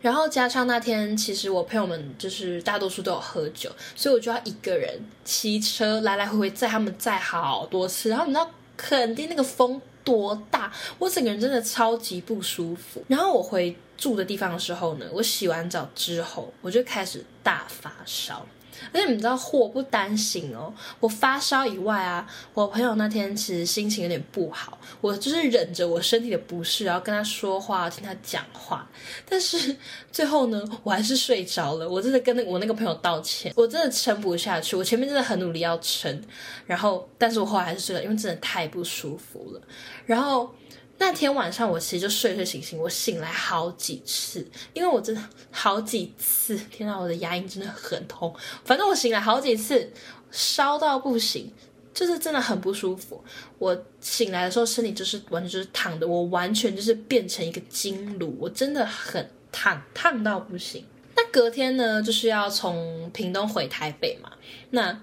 [0.00, 8.08] 然后加上那天，其实我朋友们就是大多数都有喝酒，所以我就要一个人骑车来来回回载他们载好多次。
[8.08, 13.02] 然后你知道，肯定那个风多大，我整个人真的超级不舒服。
[13.08, 18.46] 然后我回住的地方的时候呢，我洗完澡之后，我就开始大发烧。
[18.92, 28.88] 而且你知道祸不单行哦，我发烧以外啊，我朋友那天其实心情有点不好，我就是忍着我身体的不适，然后跟他说话，听他讲话。
[29.28, 29.76] 但是
[30.10, 31.88] 最后呢，我还是睡着了。
[31.88, 34.76] 我真的跟我那个朋友道歉，我真的撑不下去。
[34.76, 36.22] 我前面真的很努力要撑，
[36.66, 39.60] 然后但是我后来还是睡了，因为真的太不舒服了。
[40.06, 40.52] 然后。
[41.00, 44.44] 那天晚上我其实就睡睡醒醒，我醒来好几次，
[44.74, 48.34] 因为我真的好几次，天呐，我的牙龈真的很痛。
[48.64, 49.92] 反正我醒来好几次，
[50.30, 51.52] 烧到不行，
[51.94, 53.22] 就是真的很不舒服。
[53.58, 60.84] 我醒来的时候，身体就是完全就是烫的，我完全就是变成一个金炉，我真的很烫，烫到不行。
[61.14, 64.32] 那隔天呢，就是要从屏东回台北嘛，
[64.70, 65.00] 那。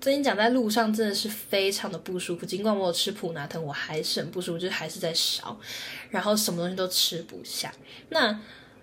[0.00, 2.46] 最近讲，在路上真的是非常的不舒服。
[2.46, 5.54] 尽管我有吃普拿藤，我还是很不舒服，就是还是在烧，
[6.08, 7.70] 然后什么东西都吃不下。
[8.08, 8.40] 那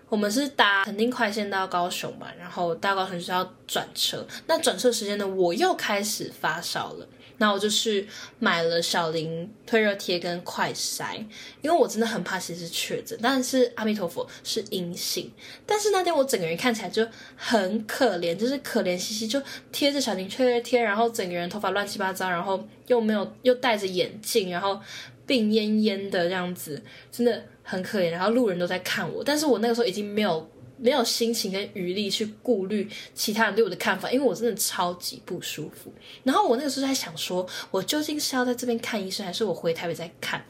[0.09, 4.23] 我们是搭肯定快线到高雄嘛，然后到高雄就是要转车。
[4.45, 7.07] 那转车时间呢，我又开始发烧了。
[7.37, 8.05] 那我就是
[8.39, 11.15] 买了小林退热贴跟快筛，
[11.61, 15.31] 因为我真的很怕其实确诊，但是阿弥陀佛是阴性。
[15.65, 24.79] 但是那天我整个人看起来就很可怜，就是可怜兮兮，就贴着小林退热贴，然后整个人头发乱七八糟，然后又没有又戴着眼镜，然后
[25.25, 26.81] 病恹恹的这样子，
[27.11, 28.09] 真的很可怜。
[28.09, 30.49] 然后路人都在看我，但是我那个时候已经没有。
[30.77, 35.91] 没有心情跟余力去顾虑其他人对我的看法，因为我真的超级不舒服。
[36.23, 40.45] 然后我那个时候在想，说我究竟是要在这边看医生，还是我回台北再看？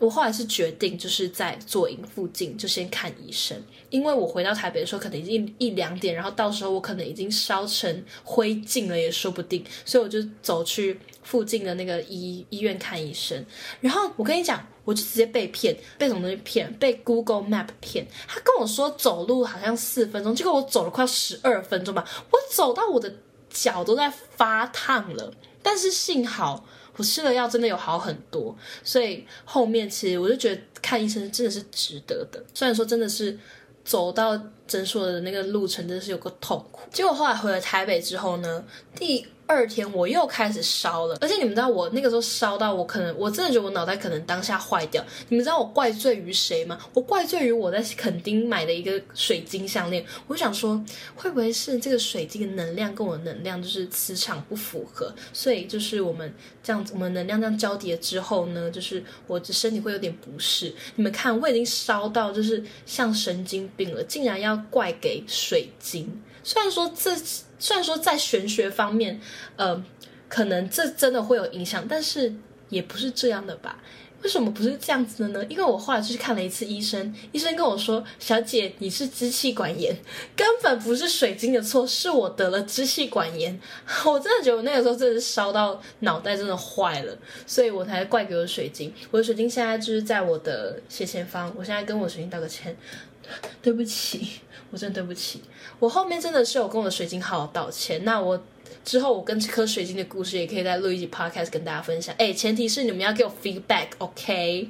[0.00, 3.56] 我后来是决定，就是在左营附近就先看医生，
[3.90, 13.44] 因为我回到台北的时候可能已经一两点，然后到时候我可能已经烧成灰烬了也说不定，所以我就走去附近的那个医医院看医生。
[13.82, 16.72] 然后我跟你讲，我就直接被骗，被什么东西骗？
[16.78, 18.06] 被 Google Map 骗。
[18.26, 23.14] 他跟我说走路好像四分钟，结果我走了快十二分钟吧，我走到我的
[23.50, 26.64] 脚都在发烫了，但是幸好。
[27.00, 32.44] 我吃了药，真的有好很多，所以后面其实我就觉得看医生真的是值得的。
[32.52, 33.38] 虽然说真的是
[33.82, 34.38] 走到
[34.70, 38.64] 诊所的那个路程真的是有个痛苦，结果后来回了台北之后呢，
[38.94, 39.26] 第。
[39.50, 45.04] 二天我又开始烧了，而且你们知道我那个时候烧到我可能我真的觉得我脑袋可能当下坏掉。
[45.28, 46.78] 你们知道我怪罪于谁吗？
[46.94, 50.06] 我怪罪于我在垦丁买的一个水晶项链。
[50.28, 50.80] 我想说
[51.16, 60.72] 会不会是这个水晶的能量跟我的能量就是磁场不符合，所以就是我们这样子，我们能量这样交叠之后呢，就是我的身体会有点不适。
[60.94, 66.22] 你们看我已经烧到就是像神经病了，竟然要怪给水晶。
[66.42, 67.16] 虽然说这。
[67.62, 69.20] 虽然说在玄学方面，
[69.56, 69.84] 呃，
[70.30, 72.34] 可能这真的会有影响，但是
[72.70, 73.78] 也不是这样的吧？
[74.22, 75.44] 为什么不是这样子的呢？
[75.50, 79.94] 因为我后来就去看了一次医生，医生跟我说：“小姐，你是支气管炎，
[80.34, 83.60] 根本不是水晶的错，是我得了支气管炎。
[84.06, 87.14] ”我真的觉得我那个时候真的是烧到脑袋真的坏了，
[87.46, 88.90] 所以我才怪给我水晶。
[89.10, 92.74] 我的水晶现在就是在我的斜前方，我现在跟我水晶道个歉，
[93.60, 94.40] 对不起。
[94.70, 95.40] 我真的对不起，
[95.78, 98.04] 我后面真的是有跟我的水晶好好道歉。
[98.04, 98.40] 那我
[98.84, 102.14] 之后我跟这颗水晶的故事也可以在录一集 podcast 跟大家分享。
[102.18, 104.68] 哎，前提是你们要给我 feedback，OK，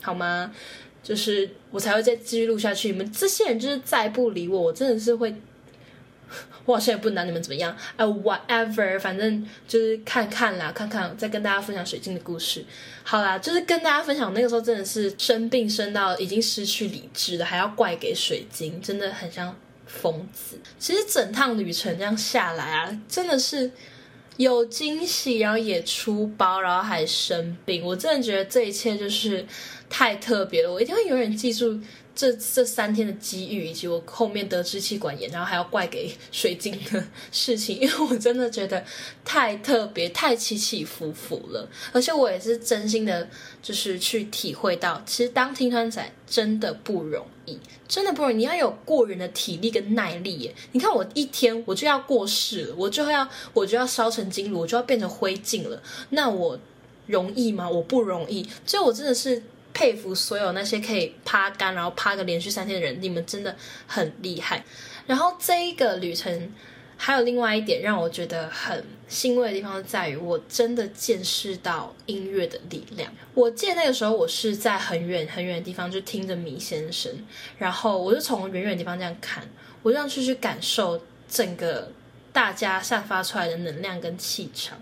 [0.00, 0.52] 好吗？
[1.02, 2.90] 就是我才会再继续录下去。
[2.90, 5.34] 你们这些人就是再不理我，我真的是会。
[6.64, 12.64] 我好像也不拿你们怎么样，哎，whatever，反正就是看看啦，看看，再跟大家分享水晶的故事。
[13.02, 19.54] 好啦，就是跟大家分享，那个时候真的是生病生到已经失去理智了，还要怪给水晶，真的很像
[19.86, 20.56] 疯子。
[20.78, 23.70] 其实整趟旅程这样下来啊，真的是
[24.36, 29.44] 有惊喜，然后也出包，然后还生病，我真的觉得这一切就是
[29.90, 31.80] 太特别了，我一定会永远记住。
[32.14, 38.84] 这这三天的机遇，以及我后面得支气管炎，然后还要怪给水晶的事情，因为我真的觉得
[39.24, 41.66] 太特别、太起起伏伏了。
[41.90, 43.26] 而且我也是真心的，
[43.62, 47.58] 就是去体会到，其实当听团仔真的不容易，
[47.88, 48.36] 真的不容易。
[48.36, 50.54] 你要有过人的体力跟耐力耶！
[50.72, 55.82] 你看我一天我就要过世了，我就要我就要烧成金炉，我就要变成灰烬了。
[56.10, 56.58] 那我
[57.06, 57.68] 容易吗？
[57.68, 58.46] 我不容易。
[58.66, 59.42] 所以我真的是。
[59.74, 63.56] 佩服所有那些可以趴干，然后趴个连续三天的人，你们真的
[63.86, 64.64] 很厉害。
[65.06, 66.52] 然后这一个旅程
[66.96, 73.12] 还有另外一点让我觉得很欣慰的地方，在于我真的见识到音乐的力量。
[73.34, 77.10] 我记得那个时候我是在很远很远的地方，就听着米先生，
[77.58, 79.44] 然后我就从远远的地方这样看，
[79.82, 81.90] 我这样去去感受整个
[82.32, 84.78] 大家散发出来的能量跟气场。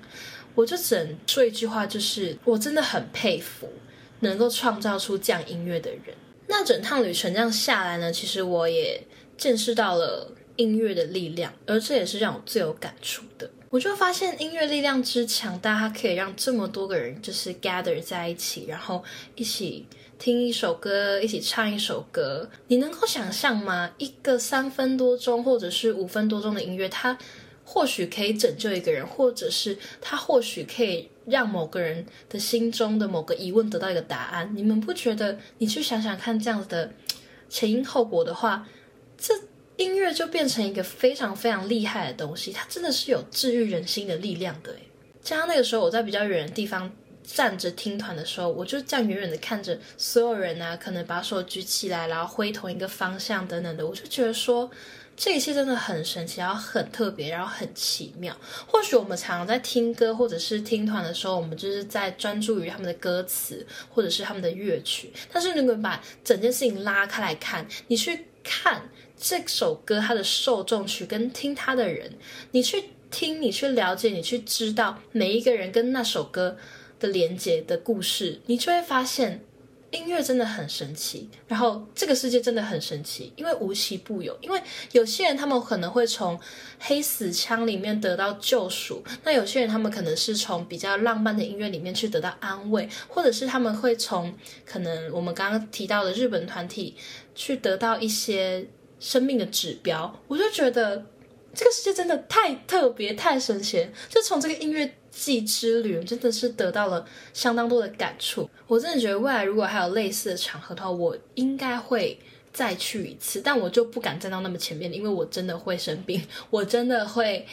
[0.55, 3.73] 我就只能说一句话，就是我真的很佩服。
[4.21, 6.15] 能够创造出这样音乐的人，
[6.47, 9.03] 那整趟旅程这样下来呢，其实我也
[9.37, 13.51] 见识到了音乐的力量，而这也是让我最有感触的。
[13.71, 19.03] 我就发现音乐力量之强大，它可以让这么多个人就是 gather 在一起，然后
[19.37, 19.87] 一起
[20.19, 22.51] 听一首歌，一起唱一首歌。
[22.67, 23.93] 你能够想象吗？
[23.99, 27.17] 一个三分多钟或者是五分多钟的音乐，它
[27.65, 34.51] 或许可以拯救一个人，或者是它或许可以让某个人的心中的某个疑问得到一个答案。
[34.55, 35.39] 你们不觉得？
[35.59, 36.93] 你去想想看，这样子的
[37.49, 38.67] 前因后果的话，
[39.17, 39.35] 这。
[39.77, 44.79] 音乐就变成一个非常非常厉害的东西，它真的是有治愈人心的力量的诶。
[45.23, 54.71] 加上那个时候我在比较远的地方站着听团的时候，我就这样远远的看着所有人啊，可能把手举起来，然后挥同一个方向等等的，我就觉得说
[55.23, 58.35] 这一切真的很神奇，然后很特别，然后很奇妙。
[58.67, 68.89] 或许我们常常在听歌或者是听团的时候，我们就是在专注于他们的歌词或者是他们的乐曲，但是如果把整件事情拉开来看，你去看。
[69.23, 72.11] 这首歌它的受众群跟听它的人，
[72.53, 76.57] 你去听，你去了解，你去知道每一个人跟那首歌
[76.99, 79.45] 的连接的故事，你就会发现
[79.91, 81.29] 音乐真的很神奇。
[81.47, 84.37] 然后这个世界真的很神奇，因为无奇不有。
[84.41, 84.61] 因为
[84.93, 86.39] 有些人他们可能会从
[86.79, 94.35] 黑死腔里面得到救赎，那有些人他们可能是从比较浪漫的音乐里面去得到安慰，或者是他们会从
[94.65, 96.95] 可能我们刚刚提到的日本团体
[97.35, 98.67] 去得到一些。
[99.03, 101.07] 生命的指标，我就觉得
[101.55, 103.89] 这个世界真的太特别、太神奇。
[104.09, 108.49] 就从这个音乐季之旅，真的是得到了相当多的感触。
[108.67, 112.19] 我真的觉得未来如果还有类似的场合的话，我应该会
[112.53, 113.41] 再去一次。
[113.41, 117.47] 但我就不敢站到那么前面，因为我真的会生病，我真的会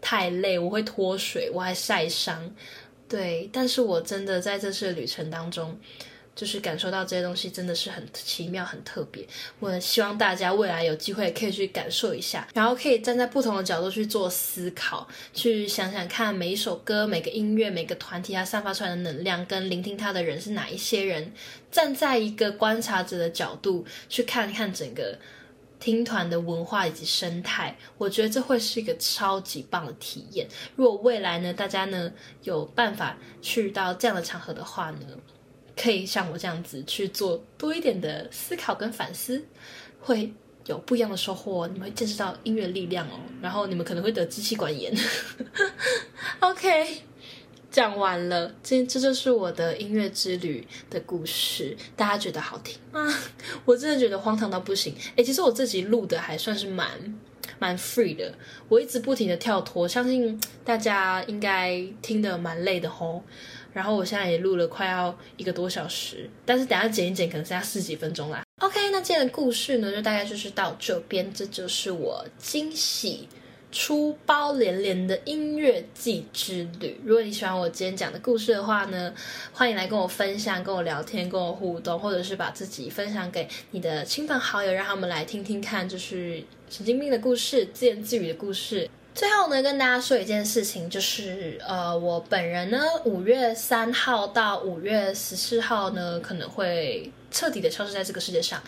[0.00, 2.54] 太累，我会脱水，我还晒伤。
[3.08, 5.78] 对，但是我真的在这次旅程当中。
[6.34, 9.26] 就是感受到这些东西真的是很奇妙、很特别。
[9.60, 21.32] 我希望大家未来有机会可以去感受一下，然后可以站在不同的角度去做思考，去想想看每一首歌、每个音乐、每个团体它散发出来的能量，跟聆听它的人是哪一些人。
[21.70, 25.18] 站在一个观察者的角度去看看整个
[25.80, 30.46] 听团的文化以及生态，我觉得这会是一个超级棒的体验。
[30.76, 32.12] 如果未来呢，大家呢
[32.42, 35.06] 有办法去到这样的场合的话呢？
[35.76, 39.42] 可以像我这样子去做多一点的思考跟反思，
[40.00, 40.32] 会
[40.66, 41.66] 有不一样的收获。
[41.68, 44.94] 你们会见识到音乐力量哦，然后你们可能会得支气管炎。
[46.40, 46.98] OK，
[47.70, 51.76] 讲完了，这这就是我的音乐之旅的故事。
[51.96, 53.12] 大家觉得好听吗？
[53.64, 54.94] 我真的觉得荒唐到不行。
[55.16, 56.88] 哎，其实我自己录的还算是蛮
[57.58, 58.34] 蛮 free 的，
[58.68, 63.22] 我一直不停的跳脱，相信大家应该听得蛮累的吼。
[63.72, 68.42] 然后我现在也录了快要一个多小时，但是等下剪一剪可能剩下十几分钟啦。
[68.60, 71.32] OK，那今天的故事呢，就大概就是到这边。
[71.32, 73.28] 这就是我惊喜
[73.72, 77.00] 出包连连的音乐季之旅。
[77.04, 79.12] 如果你喜欢我今天讲的故事的话呢，
[79.52, 88.88] 欢迎来跟我分享、跟我聊天、跟我互动，或者是把自己分享给你的亲朋好友，让他们来听听看，就是神经病的故事、自言自语的故事。
[89.14, 98.62] 最后呢，跟大家说一件事情，就是呃，我本人呢，五月三号到五月十四号呢，可能会彻底的消失在这个世界上。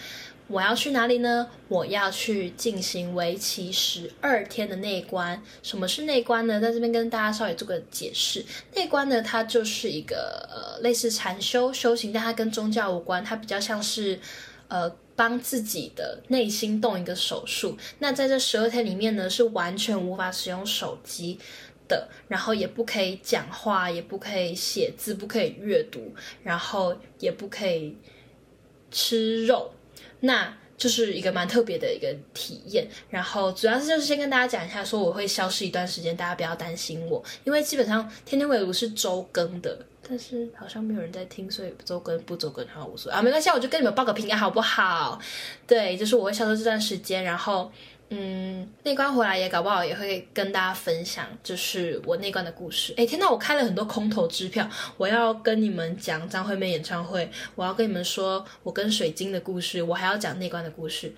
[0.46, 1.48] 我要去哪里呢？
[1.68, 5.42] 我要去进行为期十二天的内观。
[5.62, 6.60] 什么是内观呢？
[6.60, 8.44] 在这边跟大家稍微做个解释。
[8.74, 14.20] 内观呢，它就是一个呃类似禅修修行，但它跟宗教无关，它比较像是
[14.68, 14.94] 呃。
[15.16, 17.76] 帮自己的内心动一个手术。
[17.98, 21.38] 那在这十二天里面呢，是完全无法使用手机
[21.86, 27.96] 的，然后也不可以讲话，也不可以写字，不可以阅读，然后也不可以
[28.90, 29.72] 吃肉。
[30.20, 32.88] 那就是一个蛮特别的一个体验。
[33.10, 39.86] 然后主要是就是先跟大家讲一下，说我会消失一段时间，大家不要担心我，因为基本上天天围炉是周更的。
[40.08, 45.18] 但是好像没有人在听，所以周更不周更好无所谓啊，没关系，我就跟你们报个平安好不好？
[45.66, 47.70] 对，就是我会消失这段时间，然后
[48.10, 52.94] 嗯，内观回来也搞不好也会跟大家分享，就是我内观的故事。
[52.96, 61.12] 哎，天呐，我开了很多空头支票，我要跟你们讲张惠妹演唱会，我要跟你们说我跟水晶的故事，我还要讲内观的故事。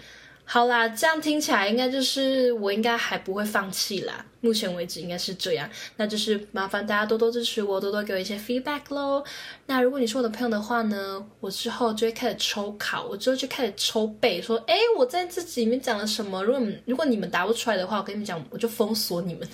[0.49, 4.25] 好啦，这样听起来应该就是我应该还不会放弃啦。
[4.47, 9.25] 目前为止应该是这样，那就是麻烦大家多多支持我，多多给我一些 feedback 喽。
[9.67, 16.41] 那如果你是我的朋友的话呢，我之后就会开始抽考，我之后就开始抽背，说，哎，我在这集里面讲了什么？
[16.45, 19.49] 如果如果你们答不出来的话，我跟你们讲，我就封锁你们。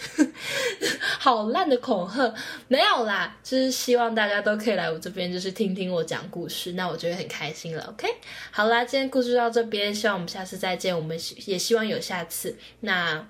[1.19, 2.35] 好烂的恐吓，
[2.69, 7.83] 没有啦，就是希望大家都可以来我这边，就是听听我讲故事，那我就会很开心了。
[7.89, 8.07] OK，
[8.51, 12.55] 好啦，今天故事到这边，希望我们下次再见，我们也希望有下次。
[12.81, 13.27] 那。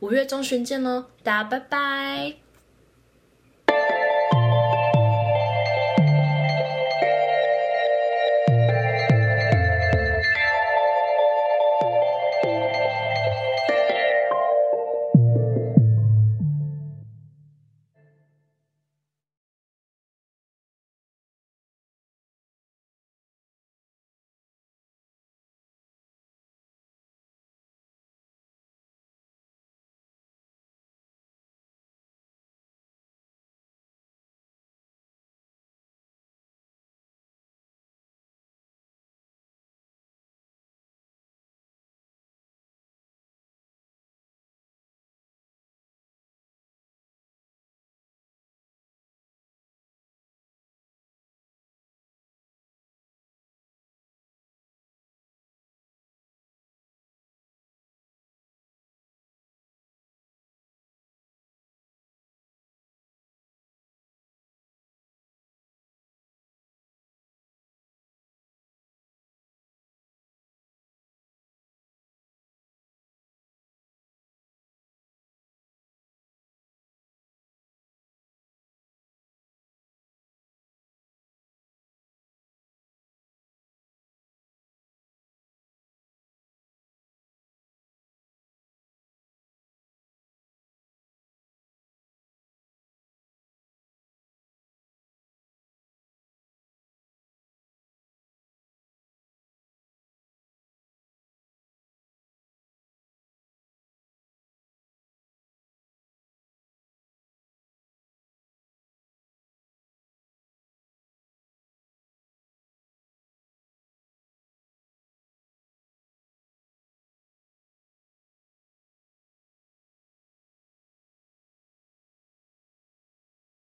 [0.00, 2.45] 五月中旬见喽，大家拜拜。